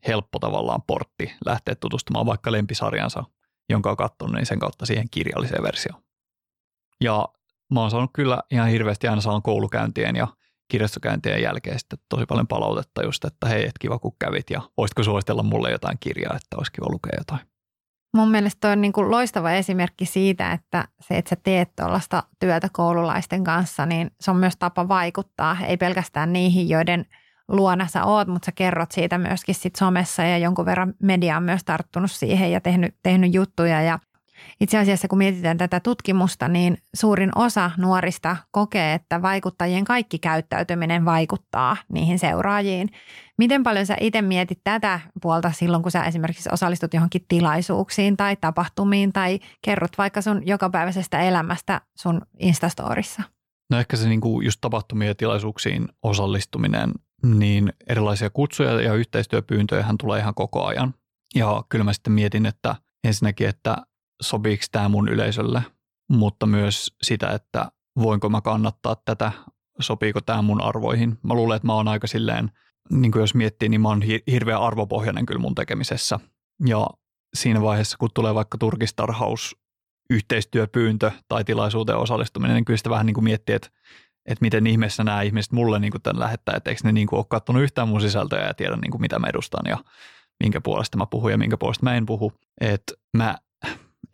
helppo 0.07 0.39
tavallaan 0.39 0.81
portti 0.87 1.33
lähteä 1.45 1.75
tutustumaan 1.75 2.25
vaikka 2.25 2.51
lempisarjansa, 2.51 3.23
jonka 3.69 3.91
on 3.91 3.97
katsonut, 3.97 4.35
niin 4.35 4.45
sen 4.45 4.59
kautta 4.59 4.85
siihen 4.85 5.09
kirjalliseen 5.11 5.63
versioon. 5.63 6.03
Ja 7.01 7.27
mä 7.73 7.81
oon 7.81 7.91
saanut 7.91 8.11
kyllä 8.13 8.39
ihan 8.51 8.69
hirveästi 8.69 9.07
aina 9.07 9.21
saan 9.21 9.41
koulukäyntien 9.41 10.15
ja 10.15 10.27
kirjastokäyntien 10.71 11.41
jälkeen 11.41 11.79
sitten 11.79 11.99
tosi 12.09 12.25
paljon 12.25 12.47
palautetta 12.47 13.03
just, 13.03 13.25
että 13.25 13.47
hei, 13.47 13.65
et 13.65 13.77
kiva 13.79 13.99
kun 13.99 14.15
kävit 14.19 14.49
ja 14.49 14.61
voisitko 14.77 15.03
suositella 15.03 15.43
mulle 15.43 15.71
jotain 15.71 15.97
kirjaa, 15.99 16.35
että 16.35 16.57
olisi 16.57 16.71
kiva 16.71 16.85
lukea 16.89 17.13
jotain. 17.17 17.52
Mun 18.15 18.31
mielestä 18.31 18.69
on 18.69 18.81
niin 18.81 18.93
kuin 18.93 19.11
loistava 19.11 19.51
esimerkki 19.51 20.05
siitä, 20.05 20.51
että 20.51 20.87
se, 21.01 21.17
että 21.17 21.29
sä 21.29 21.35
teet 21.43 21.75
tuollaista 21.75 22.23
työtä 22.39 22.67
koululaisten 22.71 23.43
kanssa, 23.43 23.85
niin 23.85 24.11
se 24.21 24.31
on 24.31 24.37
myös 24.37 24.57
tapa 24.59 24.87
vaikuttaa, 24.87 25.57
ei 25.67 25.77
pelkästään 25.77 26.33
niihin, 26.33 26.69
joiden 26.69 27.05
luona 27.47 27.87
sä 27.87 28.05
oot, 28.05 28.27
mutta 28.27 28.45
sä 28.45 28.51
kerrot 28.51 28.91
siitä 28.91 29.17
myöskin 29.17 29.55
sit 29.55 29.75
somessa 29.75 30.23
ja 30.23 30.37
jonkun 30.37 30.65
verran 30.65 30.93
media 31.01 31.37
on 31.37 31.43
myös 31.43 31.63
tarttunut 31.63 32.11
siihen 32.11 32.51
ja 32.51 32.61
tehnyt, 32.61 32.95
tehnyt 33.03 33.33
juttuja 33.33 33.81
ja 33.81 33.99
itse 34.61 34.77
asiassa 34.77 35.07
kun 35.07 35.17
mietitään 35.17 35.57
tätä 35.57 35.79
tutkimusta, 35.79 36.47
niin 36.47 36.77
suurin 36.95 37.31
osa 37.35 37.71
nuorista 37.77 38.37
kokee, 38.51 38.93
että 38.93 39.21
vaikuttajien 39.21 39.83
kaikki 39.83 40.19
käyttäytyminen 40.19 41.05
vaikuttaa 41.05 41.77
niihin 41.93 42.19
seuraajiin. 42.19 42.89
Miten 43.37 43.63
paljon 43.63 43.85
sä 43.85 43.97
itse 43.99 44.21
mietit 44.21 44.59
tätä 44.63 44.99
puolta 45.21 45.51
silloin, 45.51 45.83
kun 45.83 45.91
sä 45.91 46.03
esimerkiksi 46.03 46.49
osallistut 46.51 46.93
johonkin 46.93 47.25
tilaisuuksiin 47.27 48.17
tai 48.17 48.35
tapahtumiin 48.35 49.13
tai 49.13 49.39
kerrot 49.61 49.97
vaikka 49.97 50.21
sun 50.21 50.47
jokapäiväisestä 50.47 51.19
elämästä 51.19 51.81
sun 51.95 52.21
Instastorissa? 52.39 53.23
No 53.69 53.79
ehkä 53.79 53.97
se 53.97 54.09
niinku 54.09 54.41
just 54.41 54.61
tapahtumiin 54.61 55.07
ja 55.07 55.15
tilaisuuksiin 55.15 55.87
osallistuminen, 56.03 56.91
niin 57.23 57.73
erilaisia 57.87 58.29
kutsuja 58.29 58.81
ja 58.81 58.93
yhteistyöpyyntöjä 58.93 59.85
tulee 59.99 60.19
ihan 60.19 60.33
koko 60.33 60.65
ajan. 60.65 60.93
Ja 61.35 61.63
kyllä 61.69 61.83
mä 61.83 61.93
sitten 61.93 62.13
mietin, 62.13 62.45
että 62.45 62.75
ensinnäkin, 63.03 63.49
että 63.49 63.77
sopiiko 64.21 64.63
tämä 64.71 64.89
mun 64.89 65.09
yleisölle, 65.09 65.63
mutta 66.09 66.45
myös 66.45 66.95
sitä, 67.01 67.29
että 67.29 67.71
voinko 67.99 68.29
mä 68.29 68.41
kannattaa 68.41 68.95
tätä, 69.05 69.31
sopiiko 69.79 70.21
tämä 70.21 70.41
mun 70.41 70.61
arvoihin. 70.61 71.17
Mä 71.23 71.33
luulen, 71.33 71.55
että 71.55 71.65
mä 71.65 71.73
oon 71.73 71.87
aika 71.87 72.07
silleen, 72.07 72.51
niin 72.89 73.11
kuin 73.11 73.21
jos 73.21 73.35
miettii, 73.35 73.69
niin 73.69 73.81
mä 73.81 73.89
oon 73.89 74.01
hirveän 74.31 74.61
arvopohjainen 74.61 75.25
kyllä 75.25 75.39
mun 75.39 75.55
tekemisessä. 75.55 76.19
Ja 76.65 76.87
siinä 77.33 77.61
vaiheessa, 77.61 77.97
kun 77.97 78.09
tulee 78.13 78.35
vaikka 78.35 78.57
turkistarhaus, 78.57 79.55
yhteistyöpyyntö 80.09 81.11
tai 81.27 81.43
tilaisuuteen 81.43 81.97
osallistuminen, 81.97 82.55
niin 82.55 82.65
kyllä 82.65 82.77
sitä 82.77 82.89
vähän 82.89 83.05
niin 83.05 83.13
kuin 83.13 83.23
miettii, 83.23 83.55
että, 83.55 83.69
että 84.25 84.41
miten 84.41 84.67
ihmeessä 84.67 85.03
nämä 85.03 85.21
ihmiset 85.21 85.51
mulle 85.51 85.79
niin 85.79 85.91
kuin 85.91 86.01
tämän 86.01 86.19
lähettää, 86.19 86.55
että 86.55 86.69
eikö 86.69 86.81
ne 86.83 86.91
niin 86.91 87.07
kuin 87.07 87.17
ole 87.17 87.25
katsonut 87.29 87.63
yhtään 87.63 87.87
mun 87.87 88.01
sisältöjä 88.01 88.47
ja 88.47 88.53
tiedä 88.53 88.75
niin 88.75 88.91
kuin 88.91 89.01
mitä 89.01 89.19
mä 89.19 89.27
edustan 89.27 89.65
ja 89.67 89.77
minkä 90.43 90.61
puolesta 90.61 90.97
mä 90.97 91.05
puhun 91.05 91.31
ja 91.31 91.37
minkä 91.37 91.57
puolesta 91.57 91.83
mä 91.83 91.95
en 91.95 92.05
puhu. 92.05 92.33
Että 92.61 92.93
mä 93.17 93.37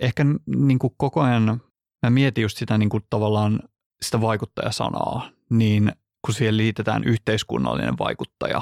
ehkä 0.01 0.25
niin 0.55 0.79
kuin 0.79 0.93
koko 0.97 1.21
ajan 1.21 1.61
mä 2.03 2.09
mietin 2.09 2.41
just 2.41 2.57
sitä 2.57 2.77
niin 2.77 2.89
kuin 2.89 3.03
tavallaan 3.09 3.59
sitä 4.01 4.21
vaikuttajasanaa, 4.21 5.29
niin 5.49 5.91
kun 6.25 6.33
siihen 6.33 6.57
liitetään 6.57 7.03
yhteiskunnallinen 7.03 7.97
vaikuttaja 7.97 8.61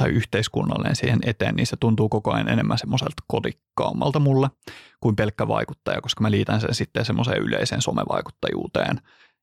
tai 0.00 0.08
yhteiskunnallinen 0.08 0.96
siihen 0.96 1.18
eteen, 1.22 1.54
niin 1.54 1.66
se 1.66 1.76
tuntuu 1.76 2.08
koko 2.08 2.32
ajan 2.32 2.48
enemmän 2.48 2.78
semmoiselta 2.78 3.22
kodikkaammalta 3.26 4.20
mulle 4.20 4.50
kuin 5.00 5.16
pelkkä 5.16 5.48
vaikuttaja, 5.48 6.00
koska 6.00 6.22
mä 6.22 6.30
liitän 6.30 6.60
sen 6.60 6.74
sitten 6.74 7.04
semmoiseen 7.04 7.42
yleiseen 7.42 7.82
somevaikuttajuuteen, 7.82 9.00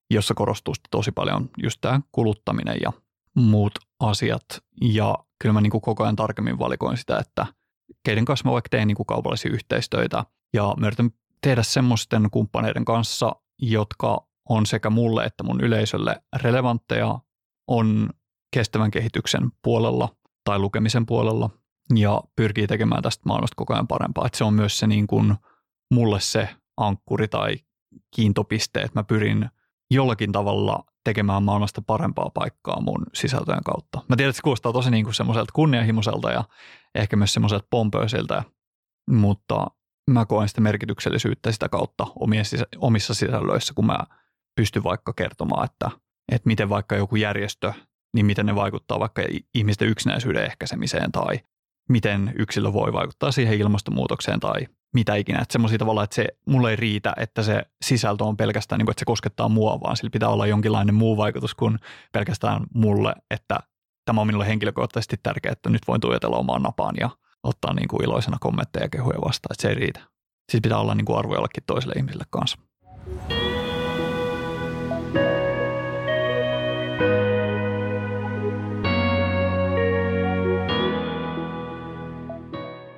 jossa 0.10 0.34
korostuu 0.34 0.74
tosi 0.92 1.12
paljon 1.12 1.50
just 1.64 1.82
tämä 1.82 2.02
kuluttaminen 2.12 2.78
ja 2.82 2.92
muut 3.36 3.80
asiat. 4.00 4.46
Ja 4.82 5.18
kyllä 5.40 5.54
mä 5.54 5.62
niin 5.62 5.72
kuin 5.72 5.82
koko 5.82 6.04
ajan 6.04 6.16
tarkemmin 6.16 6.60
valikoin 6.60 6.98
sitä, 6.98 7.18
että 7.18 7.46
keiden 8.06 8.26
kanssa 8.26 8.46
mä 8.46 8.54
vaikka 8.54 8.70
teen 8.70 8.88
niin 8.88 8.96
kuin 8.96 9.08
kaupallisia 9.08 9.52
yhteistöitä 9.52 10.26
ja 10.54 10.74
mä 10.78 10.88
yritän 10.88 11.10
tehdä 11.44 11.64
semmoisten 11.64 12.28
kumppaneiden 12.32 12.86
kanssa, 12.86 13.36
jotka 13.60 14.28
on 14.50 14.66
sekä 14.66 14.90
mulle 14.90 15.24
että 15.24 15.44
mun 15.44 15.62
yleisölle 15.62 16.22
relevantteja, 16.36 17.20
on 17.68 18.10
kestävän 18.54 18.92
kehityksen 18.92 19.52
puolella 19.64 20.10
tai 20.44 20.60
lukemisen 20.60 21.06
puolella 21.06 21.50
ja 21.96 22.22
pyrkii 22.36 22.68
tekemään 22.68 23.04
tästä 23.04 23.24
maailmasta 23.26 23.56
koko 23.56 23.74
ajan 23.74 23.88
parempaa. 23.88 24.26
Että 24.26 24.38
se 24.38 24.44
on 24.44 24.54
myös 24.54 24.80
se 24.80 24.88
niin 24.88 25.08
kuin 25.08 25.36
mulle 25.92 26.20
se 26.20 26.50
ankkuri 26.78 27.28
tai 27.28 27.56
kiintopiste, 28.16 28.82
että 28.82 29.00
mä 29.00 29.04
pyrin 29.04 29.50
jollakin 29.92 30.32
tavalla 30.32 30.84
tekemään 31.04 31.44
maailmasta 31.44 31.82
parempaa 31.82 32.30
paikkaa 32.34 32.82
mun 32.82 33.06
sisältöjen 33.14 33.64
kautta. 33.64 34.02
Mä 34.10 34.16
tiedän, 34.16 34.30
että 34.30 34.38
se 34.38 34.44
kuulostaa 34.44 34.74
tosi 34.74 34.92
niin 34.92 35.04
kuin 35.04 35.14
semmoiselta 35.14 35.52
kunnianhimoiselta 35.54 36.32
ja 36.32 36.44
ehkä 36.96 37.16
myös 37.16 37.34
semmoiselta 37.34 37.68
pompöisiltä, 37.70 38.44
mutta 39.10 39.68
mä 40.10 40.26
koen 40.26 40.48
sitä 40.48 40.62
merkityksellisyyttä 40.62 41.52
sitä 41.52 41.70
kautta 41.70 42.08
omissa 42.78 43.14
sisällöissä, 43.14 43.74
kun 43.74 43.86
mä 43.86 44.00
pystyn 44.56 44.84
vaikka 44.84 45.14
kertomaan, 45.14 45.66
että, 45.66 45.92
että 46.32 46.48
miten 46.48 46.70
vaikka 46.70 46.96
joku 46.96 47.16
järjestö, 47.16 47.74
niin 48.14 48.26
miten 48.26 48.46
ne 48.46 48.56
vaikuttaa 48.56 49.00
vaikka 49.00 49.22
ihmisten 49.54 49.88
yksinäisyyden 49.88 50.46
ehkäisemiseen 50.46 51.12
tai 51.12 51.40
miten 51.90 52.34
yksilö 52.40 52.74
voi 52.74 52.94
vaikuttaa 52.94 53.32
siihen 53.32 53.60
ilmastonmuutokseen 53.60 54.40
tai 54.40 54.68
mitä 54.94 55.16
ikinä. 55.16 55.40
Että 55.42 55.54
semmoisia 55.54 55.78
tavalla, 55.78 56.04
että 56.04 56.16
se 56.16 56.28
mulle 56.48 56.70
ei 56.70 56.76
riitä, 56.76 57.14
että 57.18 57.44
se 57.44 57.64
sisältö 57.84 58.24
on 58.24 58.38
pelkästään, 58.38 58.80
niin 58.80 58.86
kuin, 58.86 58.94
että 58.94 59.00
se 59.02 59.06
koskettaa 59.06 59.50
mua, 59.50 59.80
vaan 59.82 59.98
sillä 59.98 60.10
pitää 60.10 60.30
olla 60.30 60.48
jonkinlainen 60.48 60.96
muu 60.96 61.18
vaikutus 61.18 61.56
kuin 61.56 61.80
pelkästään 62.12 62.64
mulle, 62.74 63.14
että 63.32 63.60
tämä 64.06 64.22
on 64.22 64.28
minulle 64.28 64.48
henkilökohtaisesti 64.48 65.18
tärkeää, 65.24 65.52
että 65.52 65.70
nyt 65.70 65.88
voin 65.88 66.02
tuijotella 66.02 66.38
omaan 66.38 66.62
napaan 66.62 66.96
ja 67.00 67.10
ottaa 67.44 67.74
niin 67.74 67.88
kuin 67.88 68.04
iloisena 68.04 68.38
kommentteja 68.40 68.86
ja 68.86 68.90
kehuja 68.90 69.22
vastaan, 69.26 69.54
että 69.54 69.62
se 69.62 69.70
ei 69.70 69.76
riitä. 69.76 70.00
Siis 70.52 70.62
pitää 70.62 70.78
olla 70.78 70.96
niin 70.96 71.06
kuin 71.06 71.20
arvo 71.20 71.34
jollekin 71.34 71.64
toiselle 71.68 71.94
ihmiselle 71.98 72.26
kanssa. 72.30 72.58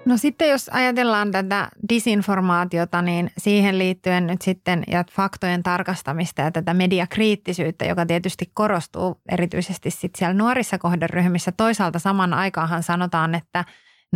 No 0.06 0.18
sitten 0.18 0.50
jos 0.50 0.70
ajatellaan 0.70 1.32
tätä 1.32 1.70
disinformaatiota, 1.90 3.02
niin 3.02 3.32
siihen 3.38 3.80
liittyen 3.80 4.28
nyt 4.28 4.42
sitten 4.42 4.84
ja 4.88 5.04
faktojen 5.12 5.64
tarkastamista 5.64 6.42
ja 6.42 6.52
tätä 6.52 6.74
mediakriittisyyttä, 6.74 7.86
joka 7.86 8.06
tietysti 8.06 8.52
korostuu 8.54 9.22
erityisesti 9.32 9.92
sitten 9.92 10.20
siellä 10.20 10.34
nuorissa 10.34 10.78
kohderyhmissä. 10.78 11.52
Toisaalta 11.52 12.00
saman 12.00 12.34
aikaanhan 12.34 12.84
sanotaan, 12.84 13.36
että 13.36 13.66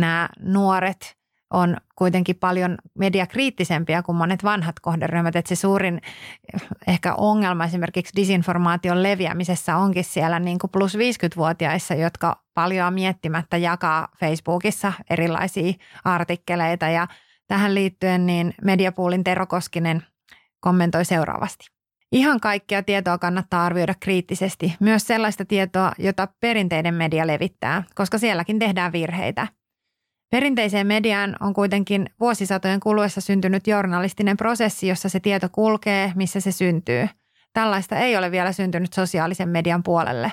nämä 0.00 0.28
nuoret 0.38 1.20
on 1.50 1.76
kuitenkin 1.96 2.36
paljon 2.36 2.78
mediakriittisempiä 2.98 4.02
kuin 4.02 4.16
monet 4.16 4.44
vanhat 4.44 4.80
kohderyhmät. 4.80 5.36
Että 5.36 5.48
se 5.48 5.54
suurin 5.54 6.00
ehkä 6.86 7.14
ongelma 7.14 7.64
esimerkiksi 7.64 8.16
disinformaation 8.16 9.02
leviämisessä 9.02 9.76
onkin 9.76 10.04
siellä 10.04 10.40
niin 10.40 10.58
kuin 10.58 10.70
plus 10.70 10.94
50-vuotiaissa, 10.96 11.94
jotka 11.94 12.42
paljon 12.54 12.94
miettimättä 12.94 13.56
jakaa 13.56 14.08
Facebookissa 14.20 14.92
erilaisia 15.10 15.72
artikkeleita. 16.04 16.88
Ja 16.88 17.08
tähän 17.48 17.74
liittyen 17.74 18.26
niin 18.26 18.54
Mediapoolin 18.64 19.24
Tero 19.24 19.46
Koskinen 19.46 20.02
kommentoi 20.60 21.04
seuraavasti. 21.04 21.66
Ihan 22.12 22.40
kaikkea 22.40 22.82
tietoa 22.82 23.18
kannattaa 23.18 23.66
arvioida 23.66 23.94
kriittisesti, 24.00 24.76
myös 24.80 25.06
sellaista 25.06 25.44
tietoa, 25.44 25.92
jota 25.98 26.28
perinteinen 26.40 26.94
media 26.94 27.26
levittää, 27.26 27.84
koska 27.94 28.18
sielläkin 28.18 28.58
tehdään 28.58 28.92
virheitä– 28.92 29.46
Perinteiseen 30.30 30.86
mediaan 30.86 31.36
on 31.40 31.54
kuitenkin 31.54 32.06
vuosisatojen 32.20 32.80
kuluessa 32.80 33.20
syntynyt 33.20 33.66
journalistinen 33.66 34.36
prosessi, 34.36 34.88
jossa 34.88 35.08
se 35.08 35.20
tieto 35.20 35.48
kulkee, 35.52 36.12
missä 36.14 36.40
se 36.40 36.52
syntyy. 36.52 37.08
Tällaista 37.52 37.96
ei 37.96 38.16
ole 38.16 38.30
vielä 38.30 38.52
syntynyt 38.52 38.92
sosiaalisen 38.92 39.48
median 39.48 39.82
puolelle, 39.82 40.32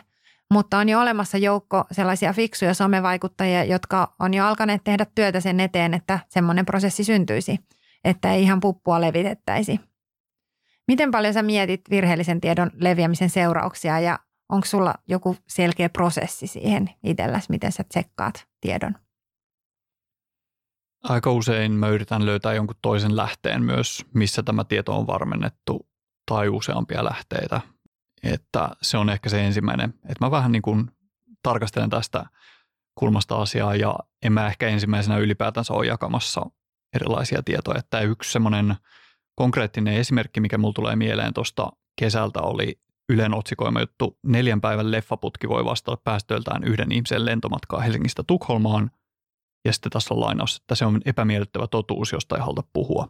mutta 0.51 0.77
on 0.77 0.89
jo 0.89 1.01
olemassa 1.01 1.37
joukko 1.37 1.83
sellaisia 1.91 2.33
fiksuja 2.33 2.73
somevaikuttajia, 2.73 3.63
jotka 3.63 4.15
on 4.19 4.33
jo 4.33 4.45
alkaneet 4.45 4.83
tehdä 4.83 5.05
työtä 5.15 5.39
sen 5.39 5.59
eteen, 5.59 5.93
että 5.93 6.19
semmoinen 6.29 6.65
prosessi 6.65 7.03
syntyisi, 7.03 7.59
että 8.03 8.33
ei 8.33 8.43
ihan 8.43 8.59
puppua 8.59 9.01
levitettäisi. 9.01 9.79
Miten 10.87 11.11
paljon 11.11 11.33
sä 11.33 11.43
mietit 11.43 11.81
virheellisen 11.89 12.41
tiedon 12.41 12.71
leviämisen 12.73 13.29
seurauksia 13.29 13.99
ja 13.99 14.19
onko 14.49 14.65
sulla 14.65 14.95
joku 15.07 15.37
selkeä 15.47 15.89
prosessi 15.89 16.47
siihen 16.47 16.89
itselläsi, 17.03 17.47
miten 17.49 17.71
sä 17.71 17.83
tsekkaat 17.83 18.47
tiedon? 18.61 19.06
Aika 21.03 21.31
usein 21.31 21.71
mä 21.71 21.87
yritän 21.87 22.25
löytää 22.25 22.53
jonkun 22.53 22.75
toisen 22.81 23.15
lähteen 23.15 23.63
myös, 23.63 24.05
missä 24.13 24.43
tämä 24.43 24.63
tieto 24.63 24.97
on 24.97 25.07
varmennettu 25.07 25.87
tai 26.31 26.49
useampia 26.49 27.03
lähteitä. 27.03 27.61
Että 28.23 28.69
se 28.81 28.97
on 28.97 29.09
ehkä 29.09 29.29
se 29.29 29.45
ensimmäinen, 29.45 29.89
että 29.89 30.25
mä 30.25 30.31
vähän 30.31 30.51
niin 30.51 30.61
kuin 30.61 30.91
tarkastelen 31.43 31.89
tästä 31.89 32.25
kulmasta 32.95 33.35
asiaa 33.35 33.75
ja 33.75 33.95
en 34.23 34.33
mä 34.33 34.47
ehkä 34.47 34.67
ensimmäisenä 34.67 35.17
ylipäätänsä 35.17 35.73
ole 35.73 35.85
jakamassa 35.85 36.45
erilaisia 36.95 37.43
tietoja. 37.43 37.79
Että 37.79 38.01
yksi 38.01 38.31
semmoinen 38.31 38.75
konkreettinen 39.35 39.93
esimerkki, 39.93 40.39
mikä 40.39 40.57
mulla 40.57 40.73
tulee 40.73 40.95
mieleen 40.95 41.33
tuosta 41.33 41.71
kesältä 41.99 42.41
oli 42.41 42.79
Ylen 43.09 43.33
otsikoima 43.33 43.79
juttu, 43.79 44.19
neljän 44.23 44.61
päivän 44.61 44.91
leffaputki 44.91 45.49
voi 45.49 45.65
vastata 45.65 46.01
päästöiltään 46.03 46.63
yhden 46.63 46.91
ihmisen 46.91 47.25
lentomatkaa 47.25 47.81
Helsingistä 47.81 48.23
Tukholmaan– 48.27 48.91
ja 49.67 49.73
sitten 49.73 49.91
tässä 49.91 50.13
on 50.13 50.19
lainaus, 50.19 50.57
että 50.57 50.75
se 50.75 50.85
on 50.85 51.01
epämiellyttävä 51.05 51.67
totuus, 51.67 52.11
josta 52.11 52.35
ei 52.35 52.41
haluta 52.41 52.63
puhua. 52.73 53.07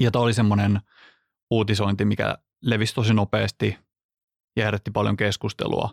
Ja 0.00 0.10
tämä 0.10 0.22
oli 0.22 0.34
semmoinen 0.34 0.80
uutisointi, 1.50 2.04
mikä 2.04 2.38
levisi 2.62 2.94
tosi 2.94 3.14
nopeasti 3.14 3.76
ja 4.56 4.64
herätti 4.64 4.90
paljon 4.90 5.16
keskustelua. 5.16 5.90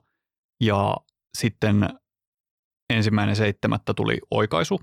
Ja 0.62 0.96
sitten 1.38 1.90
ensimmäinen 2.90 3.36
seitsemättä 3.36 3.94
tuli 3.94 4.18
oikaisu 4.32 4.82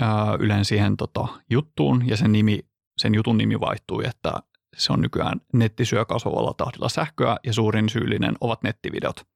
ää, 0.00 0.36
Ylen 0.40 0.64
siihen 0.64 0.96
tota, 0.96 1.28
juttuun 1.50 2.08
ja 2.08 2.16
sen, 2.16 2.32
nimi, 2.32 2.60
sen 2.98 3.14
jutun 3.14 3.38
nimi 3.38 3.60
vaihtui, 3.60 4.06
että 4.06 4.32
se 4.76 4.92
on 4.92 5.00
nykyään 5.00 5.40
netti 5.52 5.84
syö 5.84 6.04
kasvavalla 6.04 6.54
tahdilla 6.54 6.88
sähköä 6.88 7.36
ja 7.44 7.52
suurin 7.52 7.88
syyllinen 7.88 8.34
ovat 8.40 8.62
nettivideot. 8.62 9.26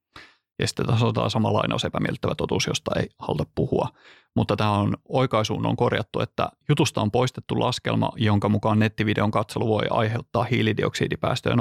Ja 0.59 0.67
sitten 0.67 0.87
on 0.91 1.31
sama 1.31 1.53
lainaus 1.53 1.85
epämiellyttävä 1.85 2.35
totuus, 2.35 2.67
josta 2.67 2.91
ei 3.01 3.09
haluta 3.19 3.45
puhua. 3.55 3.89
Mutta 4.37 4.57
tämä 4.57 4.71
on 4.71 4.97
oikaisuun 5.09 5.67
on 5.67 5.77
korjattu, 5.77 6.21
että 6.21 6.49
jutusta 6.69 7.01
on 7.01 7.11
poistettu 7.11 7.61
laskelma, 7.61 8.11
jonka 8.17 8.49
mukaan 8.49 8.79
nettivideon 8.79 9.31
katselu 9.31 9.69
voi 9.69 9.85
aiheuttaa 9.91 10.45
hiilidioksidipäästöjä 10.45 11.57
0,2 11.57 11.61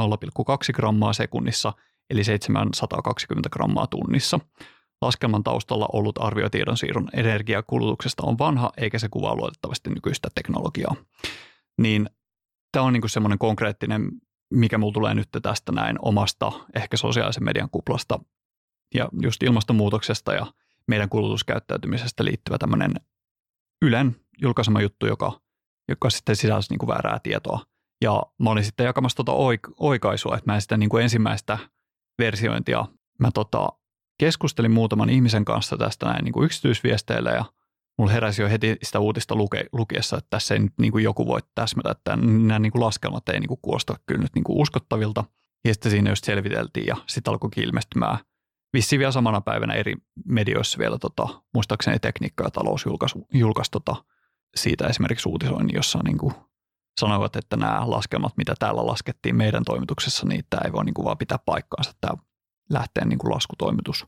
grammaa 0.73 1.13
sekunnissa, 1.13 1.73
eli 2.09 2.23
720 2.23 3.49
grammaa 3.49 3.87
tunnissa. 3.87 4.39
Laskelman 5.01 5.43
taustalla 5.43 5.89
ollut 5.93 6.17
arvio 6.21 6.49
tiedonsiirron 6.49 7.09
energiakulutuksesta 7.13 8.23
on 8.25 8.37
vanha, 8.37 8.71
eikä 8.77 8.99
se 8.99 9.09
kuvaa 9.09 9.35
luotettavasti 9.35 9.89
nykyistä 9.89 10.29
teknologiaa. 10.35 10.95
Niin 11.81 12.09
tämä 12.71 12.85
on 12.85 12.93
niin 12.93 13.09
semmoinen 13.09 13.39
konkreettinen, 13.39 14.11
mikä 14.53 14.77
mulla 14.77 14.93
tulee 14.93 15.13
nyt 15.13 15.29
tästä 15.41 15.71
näin 15.71 15.97
omasta 16.01 16.51
ehkä 16.75 16.97
sosiaalisen 16.97 17.43
median 17.43 17.69
kuplasta 17.69 18.19
ja 18.95 19.09
just 19.21 19.43
ilmastonmuutoksesta 19.43 20.33
ja 20.33 20.45
meidän 20.87 21.09
kulutuskäyttäytymisestä 21.09 22.25
liittyvä 22.25 22.57
tämmöinen 22.57 22.91
Ylen 23.81 24.15
julkaisema 24.41 24.81
juttu, 24.81 25.07
joka, 25.07 25.39
joka 25.89 26.09
sitten 26.09 26.35
sisälsi 26.35 26.69
niin 26.69 26.79
kuin 26.79 26.87
väärää 26.87 27.19
tietoa. 27.23 27.59
Ja 28.01 28.23
mä 28.39 28.49
olin 28.49 28.63
sitten 28.63 28.85
jakamassa 28.85 29.23
tuota 29.23 29.65
oikaisua, 29.77 30.37
että 30.37 30.51
mä 30.51 30.55
en 30.55 30.61
sitä 30.61 30.77
niin 30.77 30.89
kuin 30.89 31.03
ensimmäistä 31.03 31.57
versiointia, 32.19 32.85
mä 33.19 33.31
tota, 33.31 33.69
keskustelin 34.19 34.71
muutaman 34.71 35.09
ihmisen 35.09 35.45
kanssa 35.45 35.77
tästä 35.77 36.05
näin 36.05 36.23
niin 36.23 36.33
kuin 36.33 36.45
yksityisviesteillä 36.45 37.31
ja 37.31 37.45
mulla 37.97 38.11
heräsi 38.11 38.41
jo 38.41 38.49
heti 38.49 38.77
sitä 38.83 38.99
uutista 38.99 39.35
luke, 39.35 39.65
lukiessa, 39.71 40.17
että 40.17 40.29
tässä 40.29 40.53
ei 40.53 40.59
nyt 40.59 40.73
niin 40.79 40.91
kuin 40.91 41.03
joku 41.03 41.27
voi 41.27 41.39
täsmätä, 41.55 41.91
että 41.91 42.15
nämä 42.15 42.59
niin 42.59 42.71
kuin 42.71 42.81
laskelmat 42.81 43.29
ei 43.29 43.39
niin 43.39 43.47
kuin 43.47 43.59
kuosta 43.61 43.99
kyllä 44.05 44.21
nyt 44.21 44.35
niin 44.35 44.43
kuin 44.43 44.61
uskottavilta. 44.61 45.23
Ja 45.65 45.73
sitten 45.73 45.91
siinä 45.91 46.09
just 46.09 46.23
selviteltiin 46.23 46.85
ja 46.87 46.95
sitten 47.07 47.31
alkoi 47.31 47.49
ilmestymään– 47.57 48.17
vissiin 48.73 48.99
vielä 48.99 49.11
samana 49.11 49.41
päivänä 49.41 49.73
eri 49.73 49.95
medioissa 50.25 50.79
vielä, 50.79 50.97
tota, 50.97 51.41
muistaakseni 51.53 51.99
tekniikka 51.99 52.43
ja 52.43 52.51
talous 52.51 52.85
julkaisi, 52.85 53.19
julkaisi 53.33 53.71
tota, 53.71 53.95
siitä 54.55 54.87
esimerkiksi 54.87 55.29
uutisoinnin, 55.29 55.75
jossa 55.75 55.99
niin 56.03 56.17
kuin 56.17 56.33
sanoivat, 56.99 57.35
että 57.35 57.57
nämä 57.57 57.89
laskelmat, 57.89 58.37
mitä 58.37 58.53
täällä 58.59 58.87
laskettiin 58.87 59.35
meidän 59.35 59.63
toimituksessa, 59.65 60.27
niin 60.27 60.43
tämä 60.49 60.61
ei 60.65 60.71
voi 60.71 60.85
niin 60.85 60.93
kuin 60.93 61.05
vaan 61.05 61.17
pitää 61.17 61.39
paikkaansa, 61.45 61.91
tämä 62.01 62.13
lähteen 62.69 63.09
niin 63.09 63.19
kuin 63.19 63.33
laskutoimitus. 63.33 64.05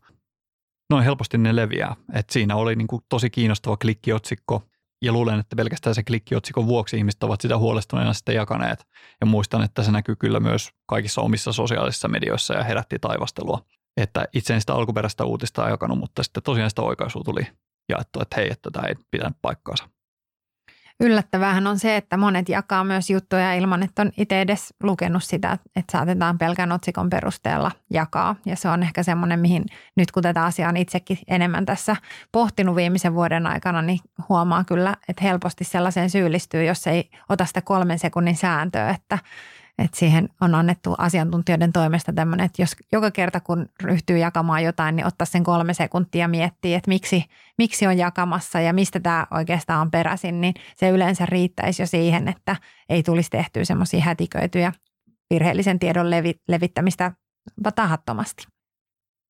Noin 0.89 1.03
helposti 1.03 1.37
ne 1.37 1.55
leviää. 1.55 1.95
Et 2.13 2.29
siinä 2.29 2.55
oli 2.55 2.75
niin 2.75 2.87
kuin 2.87 3.01
tosi 3.09 3.29
kiinnostava 3.29 3.77
klikkiotsikko, 3.77 4.63
ja 5.01 5.11
luulen, 5.11 5.39
että 5.39 5.55
pelkästään 5.55 5.95
se 5.95 6.03
klikkiotsikon 6.03 6.67
vuoksi 6.67 6.97
ihmiset 6.97 7.23
ovat 7.23 7.41
sitä 7.41 7.57
huolestuneena 7.57 8.13
sitten 8.13 8.35
jakaneet. 8.35 8.87
Ja 9.21 9.27
muistan, 9.27 9.63
että 9.63 9.83
se 9.83 9.91
näkyy 9.91 10.15
kyllä 10.15 10.39
myös 10.39 10.69
kaikissa 10.87 11.21
omissa 11.21 11.53
sosiaalisissa 11.53 12.07
medioissa 12.07 12.53
ja 12.53 12.63
herätti 12.63 12.99
taivastelua 12.99 13.65
että 13.97 14.27
itse 14.33 14.53
en 14.53 14.59
sitä 14.61 14.73
alkuperäistä 14.73 15.25
uutista 15.25 15.69
jakanut, 15.69 15.99
mutta 15.99 16.23
sitten 16.23 16.43
tosiaan 16.43 16.69
sitä 16.69 16.81
oikaisua 16.81 17.23
tuli 17.23 17.47
jaettu, 17.89 18.21
että 18.21 18.35
hei, 18.35 18.49
että 18.51 18.71
tämä 18.71 18.87
ei 18.87 18.95
pitänyt 19.11 19.37
paikkaansa. 19.41 19.89
Yllättävähän 20.99 21.67
on 21.67 21.79
se, 21.79 21.97
että 21.97 22.17
monet 22.17 22.49
jakaa 22.49 22.83
myös 22.83 23.09
juttuja 23.09 23.53
ilman, 23.53 23.83
että 23.83 24.01
on 24.01 24.11
itse 24.17 24.41
edes 24.41 24.73
lukenut 24.83 25.23
sitä, 25.23 25.57
että 25.75 25.91
saatetaan 25.91 26.37
pelkän 26.37 26.71
otsikon 26.71 27.09
perusteella 27.09 27.71
jakaa. 27.89 28.35
Ja 28.45 28.55
se 28.55 28.69
on 28.69 28.83
ehkä 28.83 29.03
semmoinen, 29.03 29.39
mihin 29.39 29.65
nyt 29.95 30.11
kun 30.11 30.23
tätä 30.23 30.45
asiaa 30.45 30.69
on 30.69 30.77
itsekin 30.77 31.17
enemmän 31.27 31.65
tässä 31.65 31.95
pohtinut 32.31 32.75
viimeisen 32.75 33.13
vuoden 33.13 33.47
aikana, 33.47 33.81
niin 33.81 33.99
huomaa 34.29 34.63
kyllä, 34.63 34.95
että 35.09 35.23
helposti 35.23 35.63
sellaiseen 35.63 36.09
syyllistyy, 36.09 36.63
jos 36.63 36.87
ei 36.87 37.09
ota 37.29 37.45
sitä 37.45 37.61
kolmen 37.61 37.99
sekunnin 37.99 38.37
sääntöä, 38.37 38.89
että 38.89 39.19
että 39.77 39.99
siihen 39.99 40.29
on 40.41 40.55
annettu 40.55 40.95
asiantuntijoiden 40.97 41.73
toimesta 41.73 42.13
tämmöinen, 42.13 42.45
että 42.45 42.61
jos 42.61 42.75
joka 42.91 43.11
kerta 43.11 43.39
kun 43.39 43.69
ryhtyy 43.83 44.17
jakamaan 44.17 44.63
jotain, 44.63 44.95
niin 44.95 45.07
ottaa 45.07 45.25
sen 45.25 45.43
kolme 45.43 45.73
sekuntia 45.73 46.27
miettiä, 46.27 46.77
että 46.77 46.89
miksi, 46.89 47.25
miksi 47.57 47.87
on 47.87 47.97
jakamassa 47.97 48.59
ja 48.59 48.73
mistä 48.73 48.99
tämä 48.99 49.27
oikeastaan 49.31 49.81
on 49.81 49.91
peräisin, 49.91 50.41
niin 50.41 50.53
se 50.75 50.89
yleensä 50.89 51.25
riittäisi 51.25 51.81
jo 51.81 51.87
siihen, 51.87 52.27
että 52.27 52.55
ei 52.89 53.03
tulisi 53.03 53.29
tehtyä 53.29 53.65
semmoisia 53.65 54.01
hätiköityjä 54.01 54.71
virheellisen 55.29 55.79
tiedon 55.79 56.09
levi, 56.09 56.33
levittämistä 56.47 57.11
tahattomasti. 57.75 58.56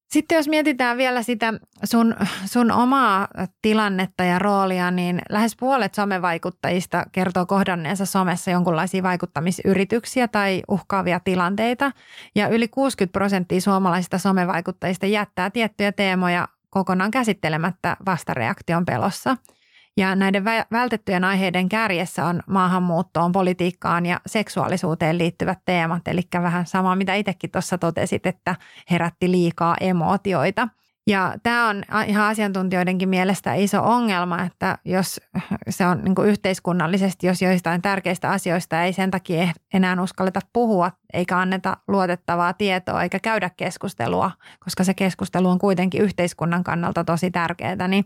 Sitten 0.07 0.35
jos 0.35 0.47
mietitään 0.47 0.97
vielä 0.97 1.23
sitä 1.23 1.53
sun, 1.83 2.15
sun 2.45 2.71
omaa 2.71 3.27
tilannetta 3.61 4.23
ja 4.23 4.39
roolia, 4.39 4.91
niin 4.91 5.21
lähes 5.29 5.55
puolet 5.59 5.93
somevaikuttajista 5.93 7.05
kertoo 7.11 7.45
kohdanneensa 7.45 8.05
somessa 8.05 8.51
jonkinlaisia 8.51 9.03
vaikuttamisyrityksiä 9.03 10.27
tai 10.27 10.61
uhkaavia 10.67 11.19
tilanteita. 11.19 11.91
Ja 12.35 12.47
yli 12.47 12.67
60 12.67 13.11
prosenttia 13.11 13.61
suomalaisista 13.61 14.17
somevaikuttajista 14.17 15.05
jättää 15.05 15.49
tiettyjä 15.49 15.91
teemoja 15.91 16.47
kokonaan 16.69 17.11
käsittelemättä 17.11 17.97
vastareaktion 18.05 18.85
pelossa– 18.85 19.37
ja 19.97 20.15
näiden 20.15 20.45
vältettyjen 20.71 21.23
aiheiden 21.23 21.69
kärjessä 21.69 22.25
on 22.25 22.43
maahanmuuttoon, 22.47 23.31
politiikkaan 23.31 24.05
ja 24.05 24.19
seksuaalisuuteen 24.25 25.17
liittyvät 25.17 25.59
teemat. 25.65 26.07
Eli 26.07 26.21
vähän 26.33 26.65
sama, 26.65 26.95
mitä 26.95 27.13
itsekin 27.13 27.51
tuossa 27.51 27.77
totesit, 27.77 28.25
että 28.25 28.55
herätti 28.91 29.31
liikaa 29.31 29.75
emootioita. 29.81 30.67
Ja 31.07 31.35
tämä 31.43 31.69
on 31.69 31.83
ihan 32.07 32.25
asiantuntijoidenkin 32.25 33.09
mielestä 33.09 33.53
iso 33.53 33.83
ongelma, 33.83 34.43
että 34.43 34.77
jos 34.85 35.21
se 35.69 35.85
on 35.85 36.01
niin 36.03 36.27
yhteiskunnallisesti, 36.27 37.27
jos 37.27 37.41
joistain 37.41 37.81
tärkeistä 37.81 38.29
asioista 38.29 38.83
ei 38.83 38.93
sen 38.93 39.11
takia 39.11 39.47
enää 39.73 40.01
uskalleta 40.01 40.39
puhua, 40.53 40.91
eikä 41.13 41.39
anneta 41.39 41.77
luotettavaa 41.87 42.53
tietoa, 42.53 43.03
eikä 43.03 43.19
käydä 43.19 43.49
keskustelua, 43.57 44.31
koska 44.59 44.83
se 44.83 44.93
keskustelu 44.93 45.49
on 45.49 45.59
kuitenkin 45.59 46.01
yhteiskunnan 46.01 46.63
kannalta 46.63 47.03
tosi 47.03 47.31
tärkeää, 47.31 47.87
niin 47.87 48.05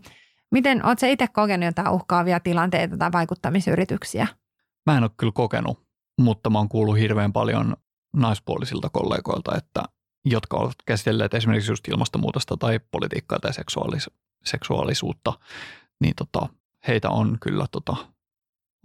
miten 0.52 0.86
oletko 0.86 1.06
itse 1.06 1.28
kokenut 1.28 1.64
jotain 1.64 1.88
uhkaavia 1.88 2.40
tilanteita 2.40 2.96
tai 2.96 3.12
vaikuttamisyrityksiä? 3.12 4.26
Mä 4.86 4.96
en 4.96 5.02
ole 5.02 5.10
kyllä 5.16 5.32
kokenut, 5.32 5.86
mutta 6.20 6.50
mä 6.50 6.58
oon 6.58 6.68
kuullut 6.68 6.98
hirveän 6.98 7.32
paljon 7.32 7.76
naispuolisilta 8.16 8.88
kollegoilta, 8.88 9.56
että 9.56 9.82
jotka 10.24 10.56
ovat 10.56 10.74
käsitelleet 10.86 11.34
esimerkiksi 11.34 11.72
just 11.72 11.88
ilmastonmuutosta 11.88 12.56
tai 12.56 12.80
politiikkaa 12.90 13.38
tai 13.38 13.52
seksuaalis- 13.52 14.10
seksuaalisuutta, 14.44 15.32
niin 16.00 16.14
tota, 16.16 16.48
heitä 16.88 17.10
on 17.10 17.38
kyllä 17.40 17.66
tota, 17.70 17.96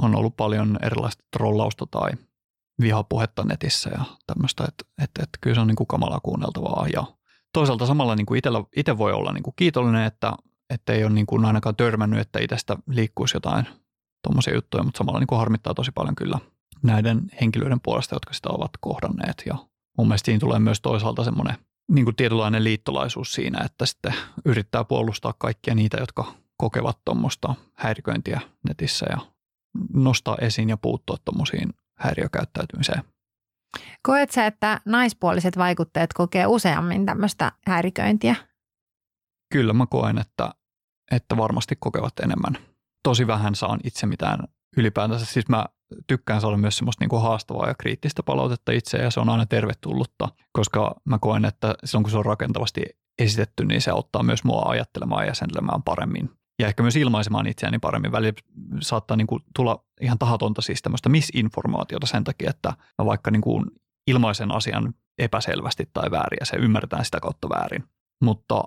on 0.01 0.15
ollut 0.15 0.37
paljon 0.37 0.77
erilaista 0.81 1.23
trollausta 1.31 1.85
tai 1.91 2.11
vihapuhetta 2.81 3.43
netissä 3.43 3.89
ja 3.89 4.03
tämmöistä, 4.27 4.65
että 4.67 4.85
et, 5.03 5.11
et 5.23 5.29
kyllä 5.41 5.53
se 5.53 5.61
on 5.61 5.67
niin 5.67 5.75
kuin 5.75 5.87
kamalaa 5.87 6.19
kuunneltavaa 6.19 6.87
ja 6.93 7.03
toisaalta 7.53 7.85
samalla 7.85 8.15
niin 8.15 8.25
kuin 8.25 8.41
itse 8.75 8.97
voi 8.97 9.13
olla 9.13 9.33
niin 9.33 9.43
kuin 9.43 9.53
kiitollinen, 9.55 10.03
että, 10.03 10.33
että 10.69 10.93
ei 10.93 11.03
ole 11.03 11.13
niin 11.13 11.25
kuin 11.25 11.45
ainakaan 11.45 11.75
törmännyt, 11.75 12.19
että 12.19 12.39
itsestä 12.39 12.77
liikkuisi 12.87 13.35
jotain 13.35 13.67
tuommoisia 14.23 14.55
juttuja, 14.55 14.83
mutta 14.83 14.97
samalla 14.97 15.19
niin 15.19 15.27
kuin 15.27 15.39
harmittaa 15.39 15.73
tosi 15.73 15.91
paljon 15.91 16.15
kyllä 16.15 16.39
näiden 16.83 17.21
henkilöiden 17.41 17.81
puolesta, 17.81 18.15
jotka 18.15 18.33
sitä 18.33 18.49
ovat 18.49 18.71
kohdanneet 18.79 19.43
ja 19.45 19.55
mun 19.97 20.07
mielestä 20.07 20.25
siinä 20.25 20.39
tulee 20.39 20.59
myös 20.59 20.81
toisaalta 20.81 21.23
semmoinen 21.23 21.55
niin 21.91 22.05
kuin 22.05 22.15
tietynlainen 22.15 22.63
liittolaisuus 22.63 23.31
siinä, 23.33 23.65
että 23.65 23.85
sitten 23.85 24.13
yrittää 24.45 24.83
puolustaa 24.83 25.33
kaikkia 25.37 25.75
niitä, 25.75 25.97
jotka 25.97 26.33
kokevat 26.57 26.97
tuommoista 27.05 27.55
häiriköintiä 27.73 28.41
netissä 28.67 29.05
ja 29.09 29.17
nostaa 29.93 30.37
esiin 30.41 30.69
ja 30.69 30.77
puuttua 30.77 31.17
tuommoisiin 31.25 31.73
häiriökäyttäytymiseen. 31.97 33.03
Koet 34.01 34.31
sä, 34.31 34.45
että 34.45 34.81
naispuoliset 34.85 35.57
vaikutteet 35.57 36.13
kokee 36.13 36.45
useammin 36.47 37.05
tämmöistä 37.05 37.51
häiriköintiä? 37.67 38.35
Kyllä 39.53 39.73
mä 39.73 39.85
koen, 39.85 40.17
että, 40.17 40.53
että 41.11 41.37
varmasti 41.37 41.75
kokevat 41.79 42.19
enemmän. 42.19 42.57
Tosi 43.03 43.27
vähän 43.27 43.55
saan 43.55 43.79
itse 43.83 44.07
mitään 44.07 44.39
ylipäätänsä. 44.77 45.25
Siis 45.25 45.49
mä 45.49 45.65
tykkään 46.07 46.41
saada 46.41 46.57
myös 46.57 46.77
semmoista 46.77 47.03
niin 47.03 47.09
kuin 47.09 47.21
haastavaa 47.21 47.67
ja 47.67 47.75
kriittistä 47.75 48.23
palautetta 48.23 48.71
itse 48.71 48.97
ja 48.97 49.11
se 49.11 49.19
on 49.19 49.29
aina 49.29 49.45
tervetullutta, 49.45 50.29
koska 50.51 50.95
mä 51.05 51.19
koen, 51.19 51.45
että 51.45 51.75
silloin 51.83 52.03
kun 52.03 52.11
se 52.11 52.17
on 52.17 52.25
rakentavasti 52.25 52.81
esitetty, 53.19 53.65
niin 53.65 53.81
se 53.81 53.91
auttaa 53.91 54.23
myös 54.23 54.43
mua 54.43 54.61
ajattelemaan 54.65 55.23
ja 55.23 55.27
jäsentelemään 55.27 55.83
paremmin. 55.83 56.29
Ja 56.61 56.67
ehkä 56.67 56.83
myös 56.83 56.95
ilmaisemaan 56.95 57.47
itseäni 57.47 57.79
paremmin. 57.79 58.11
Välillä 58.11 58.33
saattaa 58.81 59.17
niin 59.17 59.27
kuin 59.27 59.43
tulla 59.55 59.83
ihan 60.01 60.19
tahatonta 60.19 60.61
siis 60.61 60.81
tämmöistä 60.81 61.09
misinformaatiota 61.09 62.07
sen 62.07 62.23
takia, 62.23 62.49
että 62.49 62.73
mä 62.97 63.05
vaikka 63.05 63.31
niin 63.31 63.41
kuin 63.41 63.65
ilmaisen 64.07 64.51
asian 64.51 64.93
epäselvästi 65.17 65.89
tai 65.93 66.11
väärin 66.11 66.37
ja 66.39 66.45
se 66.45 66.57
ymmärretään 66.57 67.05
sitä 67.05 67.19
kautta 67.19 67.49
väärin. 67.49 67.83
Mutta 68.23 68.63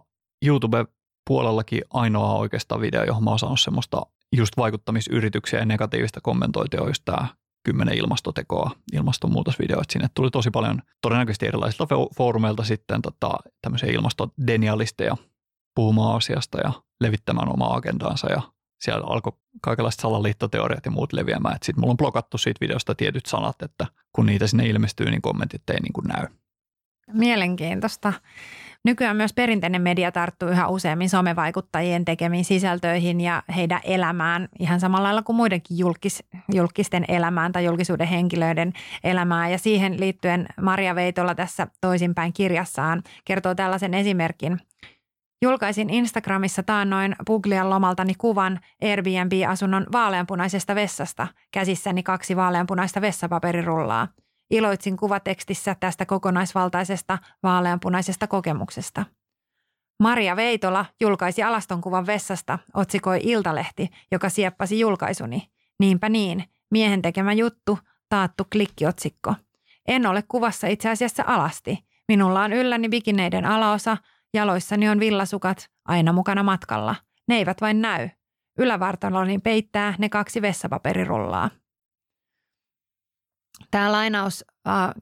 YouTube-puolellakin 1.31 1.83
ainoa 1.91 2.35
oikeastaan 2.35 2.81
video, 2.81 3.05
johon 3.05 3.25
mä 3.25 3.31
oon 3.31 3.39
saanut 3.39 3.61
semmoista 3.61 4.07
just 4.37 4.57
vaikuttamisyrityksiä 4.57 5.59
ja 5.59 5.65
negatiivista 5.65 6.21
kommentointia 6.21 6.83
on 6.83 6.93
tämä 7.05 7.29
kymmenen 7.65 7.95
ilmastotekoa, 7.95 8.71
ilmastonmuutosvideoita. 8.93 9.93
Sinne 9.93 10.09
tuli 10.15 10.31
tosi 10.31 10.51
paljon 10.51 10.83
todennäköisesti 11.03 11.47
erilaisilta 11.47 11.87
foorumeilta 12.17 12.65
sitten 12.65 13.03
tota, 13.03 13.31
tämmöisiä 13.63 13.93
ilmastodenialisteja 13.93 15.17
puhumaan 15.75 16.17
asiasta 16.17 16.59
ja 16.61 16.73
levittämään 17.01 17.53
omaa 17.53 17.75
agendaansa 17.75 18.33
ja 18.33 18.43
siellä 18.81 19.07
alkoi 19.07 19.33
kaikenlaiset 19.63 20.01
salaliittoteoriat 20.01 20.85
ja 20.85 20.91
muut 20.91 21.13
leviämään. 21.13 21.57
Sitten 21.63 21.81
mulla 21.81 21.91
on 21.91 21.97
blokattu 21.97 22.39
siitä 22.39 22.61
videosta 22.61 22.95
tietyt 22.95 23.27
sanat, 23.27 23.63
että 23.63 23.87
kun 24.13 24.27
niitä 24.27 24.47
sinne 24.47 24.67
ilmestyy, 24.67 25.11
niin 25.11 25.23
kommentit 25.23 25.71
ei 25.71 25.81
niin 25.81 25.93
kuin 25.93 26.07
näy. 26.07 26.27
Mielenkiintoista. 27.13 28.13
Nykyään 28.85 29.17
myös 29.17 29.33
perinteinen 29.33 29.83
media 29.83 30.13
tarttuu 30.13 30.49
yhä 30.49 30.69
useammin 30.69 31.11
somevaikuttajien 31.11 32.05
tekemiin 32.05 32.45
sisältöihin 32.45 33.21
ja 33.21 33.43
heidän 33.57 33.81
elämään 33.85 34.49
ihan 34.59 34.81
samalla 34.81 35.05
lailla 35.05 35.23
kuin 35.23 35.37
muidenkin 35.37 35.79
julkis, 35.79 36.25
julkisten 36.53 37.05
elämään 37.09 37.53
tai 37.53 37.65
julkisuuden 37.65 38.07
henkilöiden 38.07 38.73
elämään. 39.05 39.53
Ja 39.53 39.59
siihen 39.59 40.01
liittyen 40.01 40.47
Maria 40.61 40.95
Veitola 40.95 41.35
tässä 41.35 41.67
toisinpäin 41.81 42.33
kirjassaan 42.33 43.03
kertoo 43.25 43.55
tällaisen 43.55 43.95
esimerkin. 43.95 44.61
Julkaisin 45.43 45.91
Instagramissa 45.91 46.63
taannoin 46.63 47.17
Puglian 47.27 47.71
lomaltani 47.71 48.15
kuvan 48.19 48.61
Airbnb-asunnon 48.83 49.87
vaaleanpunaisesta 49.93 50.75
vessasta, 50.75 51.27
käsissäni 51.53 52.03
kaksi 52.03 52.37
vaaleanpunaista 52.37 53.01
vessapaperirullaa– 53.01 54.09
Iloitsin 54.51 54.97
kuvatekstissä 54.97 55.77
tästä 55.81 56.07
kokonaisvaltaisesta 56.07 57.19
vaaleanpunaisesta 57.43 58.27
kokemuksesta. 58.27 59.05
Maria 60.01 60.37
Veitola 60.37 60.85
julkaisi 61.01 61.43
alastonkuvan 61.43 62.07
vessasta, 62.07 62.59
otsikoi 62.75 63.21
Iltalehti, 63.23 63.91
joka 64.13 64.29
sieppasi 64.29 64.81
julkaisuni. 64.81 65.51
Niinpä 65.81 66.09
niin, 66.09 66.45
miehen 66.71 67.03
tekemä 67.03 67.33
juttu, 67.33 67.79
taattu 68.09 68.45
klikkiotsikko. 68.53 69.35
En 69.89 70.07
ole 70.07 70.23
kuvassa 70.29 70.67
itse 70.67 70.89
asiassa 70.89 71.25
alasti. 71.27 71.79
Minulla 72.09 72.43
on 72.43 72.53
ylläni 72.53 72.89
bikineiden 72.89 73.47
alaosa, 73.47 73.97
jaloissani 74.35 74.89
on 74.89 75.01
villasukat, 75.01 75.67
aina 75.85 76.13
mukana 76.13 76.43
matkalla. 76.43 76.95
Ne 77.29 77.37
eivät 77.37 77.61
vain 77.61 77.83
näy. 77.83 78.09
Ylävartaloni 78.59 79.39
peittää 79.39 79.95
ne 79.99 80.09
kaksi 80.09 80.43
vessapaperirullaa. 80.43 81.51
Tämä 83.71 83.93
lainaus 83.93 84.45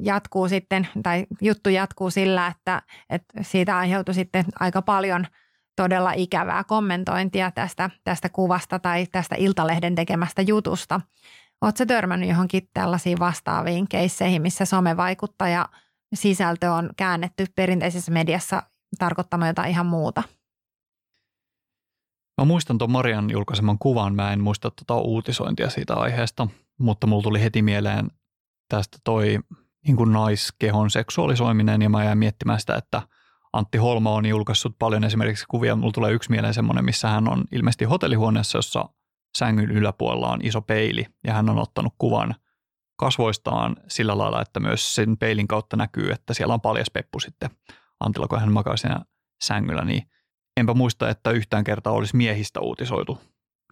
jatkuu 0.01 0.49
sitten, 0.49 0.88
tai 1.03 1.27
juttu 1.40 1.71
jatkuu 1.71 2.11
sillä, 2.11 2.47
että, 2.47 2.83
että 3.11 3.42
siitä 3.42 3.79
aiheutui 3.79 4.14
sitten 4.14 4.44
aika 4.61 4.83
paljon 4.83 5.27
todella 5.77 6.12
ikävää 6.12 6.64
kommentointia 6.64 7.51
tästä, 7.51 7.90
tästä 8.05 8.29
kuvasta 8.29 8.79
tai 8.79 9.07
tästä 9.07 9.37
Iltalehden 9.38 9.94
tekemästä 9.94 10.42
jutusta. 10.42 11.01
Oletko 11.61 11.87
törmännyt 11.87 12.29
johonkin 12.29 12.68
tällaisiin 12.75 13.18
vastaaviin 13.18 13.88
keisseihin, 13.88 14.42
missä 14.42 14.64
somevaikuttaja 14.64 15.68
sisältö 16.14 16.73
on 16.73 16.90
käännetty 16.97 17.44
perinteisessä 17.57 18.12
mediassa 18.12 18.62
tarkoittamaan 18.99 19.49
jotain 19.49 19.71
ihan 19.71 19.87
muuta? 19.87 20.23
Mä 22.40 22.44
muistan 22.44 22.79
tuon 22.79 22.90
Marian 22.90 23.31
julkaiseman 23.31 23.79
kuvan, 23.79 24.14
mä 24.14 24.33
en 24.33 24.40
muista 24.40 24.71
tuota 24.71 25.03
uutisointia 25.03 25.71
siitä 25.71 25.94
aiheesta, 25.94 26.49
mutta 26.79 27.07
mulla 27.07 27.23
tuli 27.23 27.42
heti 27.42 27.62
mieleen 27.62 28.11
tästä 28.68 28.98
toi 29.04 29.38
niin 29.87 29.96
kuin 29.96 30.12
naiskehon 30.12 30.90
seksuaalisoiminen 30.90 31.83
ja 31.83 31.90
mä 31.90 32.04
jäin 32.04 32.18
miettimään 32.18 32.61
sitä, 32.61 32.74
että 32.74 33.02
Antti 33.52 33.78
Holma 33.78 34.14
on 34.14 34.26
julkaissut 34.26 34.78
paljon 34.78 35.04
esimerkiksi 35.04 35.44
kuvia. 35.48 35.76
Mulla 35.76 35.92
tulee 35.92 36.12
yksi 36.12 36.31
mieleen 36.31 36.54
semmoinen, 36.54 36.85
missä 36.85 37.09
hän 37.09 37.28
on 37.28 37.44
ilmeisesti 37.52 37.85
hotellihuoneessa, 37.85 38.59
jossa 38.59 38.88
sängyn 39.38 39.70
yläpuolella 39.70 40.33
on 40.33 40.40
iso 40.42 40.62
peili 40.62 41.07
ja 41.24 41.33
hän 41.33 41.50
on 41.50 41.59
ottanut 41.59 41.94
kuvan 41.98 42.35
kasvoistaan 42.96 43.76
sillä 43.88 44.18
lailla, 44.18 44.42
että 44.42 44.61
myös 44.61 44.94
sen 44.94 45.16
peilin 45.16 45.48
kautta 45.48 45.76
näkyy, 45.76 46.11
että 46.11 46.35
siellä 46.35 46.54
on 46.54 46.61
paljas 46.61 46.90
peppu 46.92 47.20
sitten 47.20 47.50
Antilla, 48.00 48.28
kun 48.28 48.40
hän 48.40 48.52
makaa 48.52 48.76
siinä 48.76 49.00
sängyllä, 49.42 49.85
niin 49.85 50.02
enpä 50.57 50.74
muista, 50.74 51.09
että 51.09 51.31
yhtään 51.31 51.64
kertaa 51.64 51.92
olisi 51.92 52.16
miehistä 52.16 52.61
uutisoitu 52.61 53.20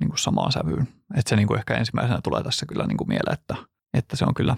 niin 0.00 0.09
kuin 0.09 0.18
samaan 0.18 0.52
sävyyn. 0.52 0.88
Että 1.16 1.28
se 1.28 1.37
niin 1.37 1.48
kuin 1.48 1.59
ehkä 1.59 1.74
ensimmäisenä 1.74 2.20
tulee 2.24 2.42
tässä 2.42 2.66
kyllä 2.66 2.87
niin 2.87 2.96
kuin 2.96 3.09
mieleen, 3.09 3.35
että, 3.35 3.56
että 3.94 4.16
se 4.16 4.24
on 4.24 4.35
kyllä 4.35 4.56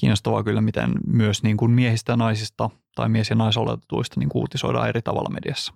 kiinnostavaa 0.00 0.42
kyllä, 0.42 0.60
miten 0.60 0.90
myös 1.06 1.42
niin 1.42 1.56
kuin 1.56 1.70
miehistä 1.70 2.12
ja 2.12 2.16
naisista 2.16 2.70
tai 2.94 3.08
mies- 3.08 3.30
ja 3.30 3.36
naisoletetuista 3.36 4.20
niin 4.20 4.30
uutisoidaan 4.34 4.88
eri 4.88 5.02
tavalla 5.02 5.30
mediassa. 5.30 5.74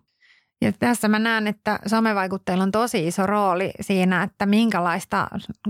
Ja 0.60 0.72
tässä 0.72 1.08
mä 1.08 1.18
näen, 1.18 1.46
että 1.46 1.78
somevaikutteilla 1.86 2.62
on 2.62 2.70
tosi 2.70 3.06
iso 3.06 3.26
rooli 3.26 3.70
siinä, 3.80 4.22
että 4.22 4.46
minkälaista 4.46 5.28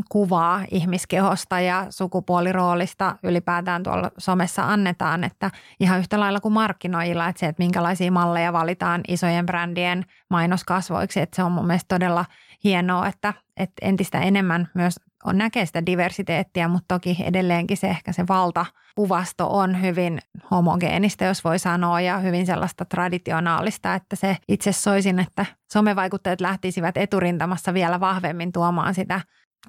kuvaa 0.09 0.65
ihmiskehosta 0.71 1.61
ja 1.61 1.87
sukupuoliroolista 1.91 3.17
ylipäätään 3.23 3.83
tuolla 3.83 4.11
somessa 4.19 4.65
annetaan. 4.65 5.25
Että 5.25 5.51
ihan 5.81 5.99
yhtä 5.99 6.21
lailla 6.21 6.41
kuin 6.41 6.55
markkinoijilla, 6.55 7.29
että 7.29 7.41
se, 7.41 7.47
että 7.47 7.63
minkälaisia 7.63 8.13
malleja 8.13 8.53
valitaan 8.53 9.01
isojen 9.09 9.47
brändien 9.47 10.05
mainoskasvoiksi. 10.31 11.21
Että 11.21 11.37
se 11.37 11.43
on 11.43 11.53
mun 11.53 11.67
mielestä 11.67 11.95
todella 11.95 12.25
hienoa, 12.65 13.07
että, 13.07 13.35
että 13.57 13.87
entistä 13.87 14.21
enemmän 14.21 14.69
myös 14.75 14.95
on 15.25 15.39
näkee 15.39 15.67
sitä 15.67 15.87
diversiteettiä, 15.87 16.69
mutta 16.69 16.95
toki 16.95 17.17
edelleenkin 17.25 17.77
se 17.77 17.87
ehkä 17.87 18.13
se 18.13 18.25
valtakuvasto 18.29 19.47
on 19.51 19.83
hyvin 19.83 20.19
homogeenista, 20.51 21.25
jos 21.25 21.45
voi 21.45 21.59
sanoa, 21.59 22.01
ja 22.01 22.19
hyvin 22.19 22.47
sellaista 22.47 22.85
traditionaalista, 22.85 23.95
että 23.95 24.17
se 24.17 24.37
itse 24.49 24.73
soisin, 24.73 25.19
että 25.19 25.47
somevaikuttajat 25.73 26.41
lähtisivät 26.41 26.97
eturintamassa 26.97 27.75
vielä 27.75 28.01
vahvemmin 28.01 28.53
tuomaan 28.53 28.95
sitä 28.95 29.21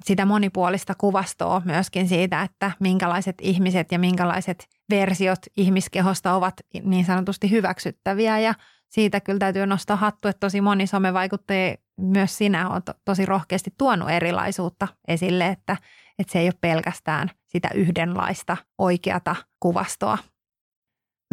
sitä 0.04 0.24
monipuolista 0.24 0.94
kuvastoa 0.94 1.62
myöskin 1.64 2.08
siitä, 2.08 2.42
että 2.42 2.70
minkälaiset 2.80 3.34
ihmiset 3.40 3.92
ja 3.92 3.98
minkälaiset 3.98 4.66
versiot 4.90 5.38
ihmiskehosta 5.56 6.34
ovat 6.34 6.54
niin 6.82 7.04
sanotusti 7.04 7.50
hyväksyttäviä 7.50 8.38
ja 8.38 8.54
siitä 8.88 9.20
kyllä 9.20 9.38
täytyy 9.38 9.66
nostaa 9.66 9.96
hattu, 9.96 10.28
että 10.28 10.40
tosi 10.40 10.60
moni 10.60 10.86
somevaikuttaja, 10.86 11.74
myös 12.00 12.38
sinä 12.38 12.80
to, 12.84 12.94
tosi 13.04 13.26
rohkeasti 13.26 13.74
tuonut 13.78 14.10
erilaisuutta 14.10 14.88
esille, 15.08 15.46
että, 15.46 15.76
että 16.18 16.32
se 16.32 16.38
ei 16.38 16.46
ole 16.46 16.54
pelkästään 16.60 17.30
sitä 17.46 17.70
yhdenlaista 17.74 18.56
oikeata 18.78 19.36
kuvastoa. 19.60 20.18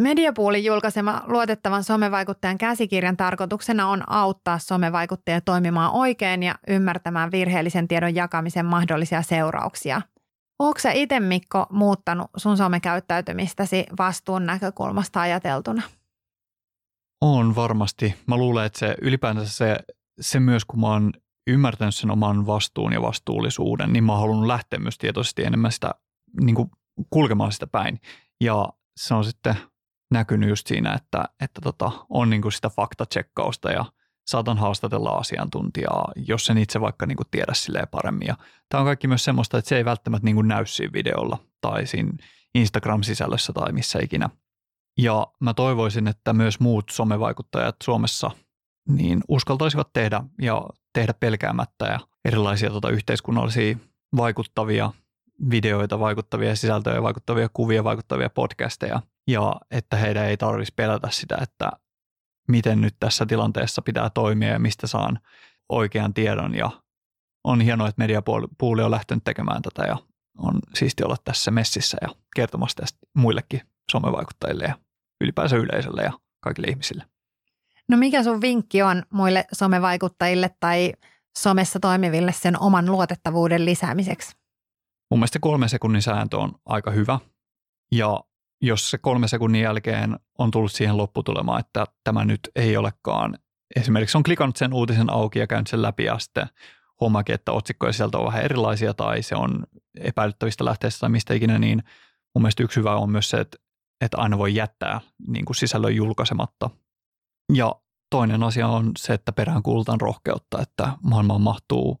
Mediapuulin 0.02 0.64
julkaisema 0.64 1.22
luotettavan 1.26 1.84
somevaikuttajan 1.84 2.58
käsikirjan 2.58 3.16
tarkoituksena 3.16 3.88
on 3.88 4.02
auttaa 4.06 4.58
somevaikuttajia 4.58 5.40
toimimaan 5.40 5.92
oikein 5.92 6.42
ja 6.42 6.54
ymmärtämään 6.68 7.30
virheellisen 7.30 7.88
tiedon 7.88 8.14
jakamisen 8.14 8.66
mahdollisia 8.66 9.22
seurauksia. 9.22 10.02
Oletko 10.58 10.80
sä 10.80 10.92
itse 10.92 11.20
Mikko 11.20 11.66
muuttanut 11.70 12.30
sun 12.36 12.56
somekäyttäytymistäsi 12.56 13.86
vastuun 13.98 14.46
näkökulmasta 14.46 15.20
ajateltuna? 15.20 15.82
On 17.20 17.54
varmasti. 17.54 18.14
Mä 18.26 18.36
luulen, 18.36 18.66
että 18.66 18.78
se 18.78 18.94
ylipäänsä 19.02 19.48
se, 19.48 19.78
se 20.20 20.40
myös, 20.40 20.64
kun 20.64 20.80
mä 20.80 20.86
oon 20.86 21.12
ymmärtänyt 21.46 21.94
sen 21.94 22.10
oman 22.10 22.46
vastuun 22.46 22.92
ja 22.92 23.02
vastuullisuuden, 23.02 23.92
niin 23.92 24.04
mä 24.04 24.12
oon 24.12 24.20
halunnut 24.20 24.46
lähteä 24.46 24.78
myös 24.78 24.98
tietoisesti 24.98 25.44
enemmän 25.44 25.72
sitä 25.72 25.90
niin 26.40 26.54
kuin 26.54 26.70
kulkemaan 27.10 27.52
sitä 27.52 27.66
päin. 27.66 28.00
Ja 28.40 28.68
se 28.96 29.14
on 29.14 29.24
sitten 29.24 29.56
näkynyt 30.10 30.48
just 30.48 30.66
siinä, 30.66 30.94
että, 30.94 31.24
että 31.40 31.60
tota, 31.60 31.92
on 32.08 32.30
niin 32.30 32.42
kuin 32.42 32.52
sitä 32.52 32.68
faktatsekkausta 32.68 33.70
ja 33.70 33.84
saatan 34.26 34.58
haastatella 34.58 35.10
asiantuntijaa, 35.10 36.12
jos 36.16 36.46
sen 36.46 36.58
itse 36.58 36.80
vaikka 36.80 37.06
niin 37.06 37.16
kuin 37.16 37.26
tiedä 37.30 37.54
silleen 37.54 37.88
paremmin. 37.90 38.28
Ja 38.28 38.36
tämä 38.68 38.80
on 38.80 38.86
kaikki 38.86 39.08
myös 39.08 39.24
semmoista, 39.24 39.58
että 39.58 39.68
se 39.68 39.76
ei 39.76 39.84
välttämättä 39.84 40.24
niin 40.24 40.34
kuin 40.34 40.48
näy 40.48 40.66
siinä 40.66 40.92
videolla 40.92 41.38
tai 41.60 41.86
siinä 41.86 42.12
Instagram-sisällössä 42.54 43.52
tai 43.52 43.72
missä 43.72 43.98
ikinä. 44.02 44.30
Ja 44.98 45.26
mä 45.40 45.54
toivoisin, 45.54 46.08
että 46.08 46.32
myös 46.32 46.60
muut 46.60 46.84
somevaikuttajat 46.90 47.76
Suomessa 47.82 48.30
niin 48.88 49.20
uskaltaisivat 49.28 49.92
tehdä 49.92 50.24
ja 50.40 50.62
tehdä 50.92 51.14
pelkäämättä 51.14 51.84
ja 51.84 52.00
erilaisia 52.24 52.70
tota, 52.70 52.90
yhteiskunnallisia 52.90 53.76
vaikuttavia 54.16 54.92
videoita, 55.50 56.00
vaikuttavia 56.00 56.56
sisältöjä, 56.56 57.02
vaikuttavia 57.02 57.48
kuvia, 57.52 57.84
vaikuttavia 57.84 58.30
podcasteja– 58.30 59.02
ja 59.26 59.56
että 59.70 59.96
heidän 59.96 60.24
ei 60.26 60.36
tarvitsisi 60.36 60.74
pelätä 60.76 61.08
sitä, 61.10 61.38
että 61.42 61.70
miten 62.48 62.80
nyt 62.80 62.96
tässä 63.00 63.26
tilanteessa 63.26 63.82
pitää 63.82 64.10
toimia 64.10 64.48
ja 64.48 64.58
mistä 64.58 64.86
saan 64.86 65.18
oikean 65.68 66.14
tiedon 66.14 66.54
ja 66.54 66.70
on 67.44 67.60
hienoa, 67.60 67.88
että 67.88 68.02
mediapuoli 68.02 68.82
on 68.82 68.90
lähtenyt 68.90 69.24
tekemään 69.24 69.62
tätä 69.62 69.82
ja 69.88 69.96
on 70.38 70.58
siisti 70.74 71.04
olla 71.04 71.16
tässä 71.24 71.50
messissä 71.50 71.98
ja 72.00 72.08
kertomassa 72.36 72.76
tästä 72.76 72.98
muillekin 73.14 73.60
somevaikuttajille 73.92 74.64
ja 74.64 74.78
ylipäänsä 75.20 75.56
yleisölle 75.56 76.02
ja 76.02 76.12
kaikille 76.40 76.68
ihmisille. 76.68 77.04
No 77.88 77.96
mikä 77.96 78.22
sun 78.22 78.40
vinkki 78.40 78.82
on 78.82 79.02
muille 79.10 79.44
somevaikuttajille 79.52 80.50
tai 80.60 80.92
somessa 81.38 81.80
toimiville 81.80 82.32
sen 82.32 82.60
oman 82.60 82.90
luotettavuuden 82.90 83.64
lisäämiseksi? 83.64 84.36
Mun 85.10 85.20
mielestä 85.20 85.38
kolme 85.38 85.68
sekunnin 85.68 86.02
sääntö 86.02 86.36
on 86.38 86.52
aika 86.66 86.90
hyvä 86.90 87.18
ja 87.92 88.20
jos 88.62 88.90
se 88.90 88.98
kolme 88.98 89.28
sekunnin 89.28 89.62
jälkeen 89.62 90.18
on 90.38 90.50
tullut 90.50 90.72
siihen 90.72 90.96
lopputulemaan, 90.96 91.60
että 91.60 91.86
tämä 92.04 92.24
nyt 92.24 92.40
ei 92.56 92.76
olekaan, 92.76 93.38
esimerkiksi 93.76 94.18
on 94.18 94.22
klikannut 94.22 94.56
sen 94.56 94.74
uutisen 94.74 95.12
auki 95.12 95.38
ja 95.38 95.46
käynyt 95.46 95.66
sen 95.66 95.82
läpi 95.82 96.04
ja 96.04 96.18
sitten 96.18 96.46
huomaakin, 97.00 97.34
että 97.34 97.52
otsikkoja 97.52 97.92
sieltä 97.92 98.18
on 98.18 98.26
vähän 98.26 98.44
erilaisia 98.44 98.94
tai 98.94 99.22
se 99.22 99.36
on 99.36 99.66
epäilyttävistä 100.00 100.64
lähteistä 100.64 101.00
tai 101.00 101.10
mistä 101.10 101.34
ikinä, 101.34 101.58
niin 101.58 101.82
mun 102.34 102.42
mielestä 102.42 102.62
yksi 102.62 102.80
hyvä 102.80 102.96
on 102.96 103.10
myös 103.10 103.30
se, 103.30 103.36
että, 103.36 103.56
että 104.00 104.18
aina 104.18 104.38
voi 104.38 104.54
jättää 104.54 105.00
niin 105.26 105.44
kuin 105.44 105.56
sisällön 105.56 105.96
julkaisematta. 105.96 106.70
Ja 107.52 107.74
toinen 108.10 108.42
asia 108.42 108.68
on 108.68 108.92
se, 108.98 109.14
että 109.14 109.32
perään 109.32 109.62
kuulutaan 109.62 110.00
rohkeutta, 110.00 110.62
että 110.62 110.92
maailmaan 111.02 111.40
mahtuu 111.40 112.00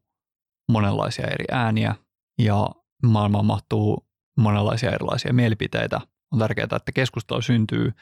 monenlaisia 0.68 1.26
eri 1.26 1.44
ääniä 1.50 1.94
ja 2.38 2.68
maailmaan 3.02 3.46
mahtuu 3.46 4.06
monenlaisia 4.38 4.90
erilaisia 4.90 5.32
mielipiteitä– 5.32 6.00
on 6.34 6.38
tärkeää, 6.38 6.68
että 6.76 6.92
keskustelu 6.94 7.42
syntyy 7.42 7.92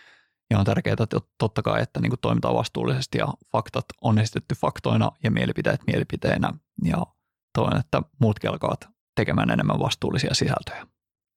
ja 0.51 0.59
on 0.59 0.65
tärkeää 0.65 0.97
että 1.03 1.21
totta 1.39 1.63
kai, 1.63 1.83
että 1.83 2.01
niin 2.01 2.13
toimitaan 2.21 2.55
vastuullisesti 2.55 3.19
ja 3.19 3.29
faktat 3.53 3.85
on 4.03 4.19
esitetty 4.19 4.55
faktoina 4.55 5.11
ja 5.25 5.31
mielipiteet 5.31 5.81
mielipiteinä 5.87 6.53
ja 6.85 7.07
toivon, 7.55 7.81
että 7.81 8.03
muutkin 8.21 8.51
alkavat 8.51 8.89
tekemään 9.17 9.51
enemmän 9.51 9.79
vastuullisia 9.79 10.35
sisältöjä. 10.35 10.87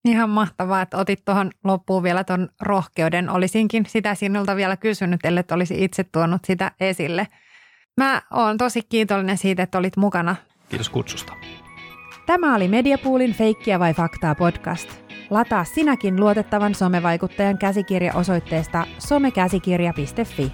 Ihan 0.05 0.29
mahtavaa, 0.29 0.81
että 0.81 0.97
otit 0.97 1.25
tuohon 1.25 1.51
loppuun 1.63 2.03
vielä 2.03 2.23
tuon 2.23 2.49
rohkeuden. 2.61 3.29
Olisinkin 3.29 3.85
sitä 3.87 4.15
sinulta 4.15 4.55
vielä 4.55 4.77
kysynyt, 4.77 5.25
ellei 5.25 5.43
olisi 5.51 5.83
itse 5.83 6.03
tuonut 6.03 6.45
sitä 6.45 6.71
esille. 6.79 7.27
Mä 7.97 8.21
oon 8.33 8.57
tosi 8.57 8.81
kiitollinen 8.89 9.37
siitä, 9.37 9.63
että 9.63 9.77
olit 9.77 9.97
mukana. 9.97 10.35
Kiitos 10.69 10.89
kutsusta. 10.89 11.33
Tämä 12.25 12.55
oli 12.55 12.67
Mediapoolin 12.67 13.33
Feikkiä 13.33 13.79
vai 13.79 13.93
faktaa 13.93 14.35
podcast. 14.35 14.89
Lataa 15.29 15.63
sinäkin 15.63 16.19
luotettavan 16.19 16.75
somevaikuttajan 16.75 17.57
käsikirja 17.57 18.13
osoitteesta 18.13 18.85
somekäsikirja.fi. 18.97 20.51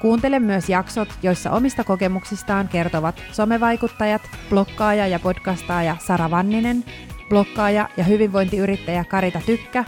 Kuuntele 0.00 0.38
myös 0.38 0.68
jaksot, 0.68 1.08
joissa 1.22 1.50
omista 1.50 1.84
kokemuksistaan 1.84 2.68
kertovat 2.68 3.22
somevaikuttajat, 3.32 4.22
blokkaaja 4.50 5.06
ja 5.06 5.18
podcastaaja 5.18 5.96
Sara 6.06 6.30
Vanninen, 6.30 6.84
blokkaaja 7.28 7.88
ja 7.96 8.04
hyvinvointiyrittäjä 8.04 9.04
Karita 9.04 9.40
Tykkä, 9.46 9.84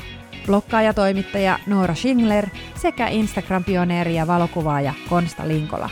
blokkaaja-toimittaja 0.47 1.59
Noora 1.67 1.95
Schingler 1.95 2.47
sekä 2.75 3.09
Instagram-pioneeri 3.09 4.15
ja 4.15 4.27
valokuvaaja 4.27 4.95
Konsta 5.09 5.49
Linkola. 5.49 5.91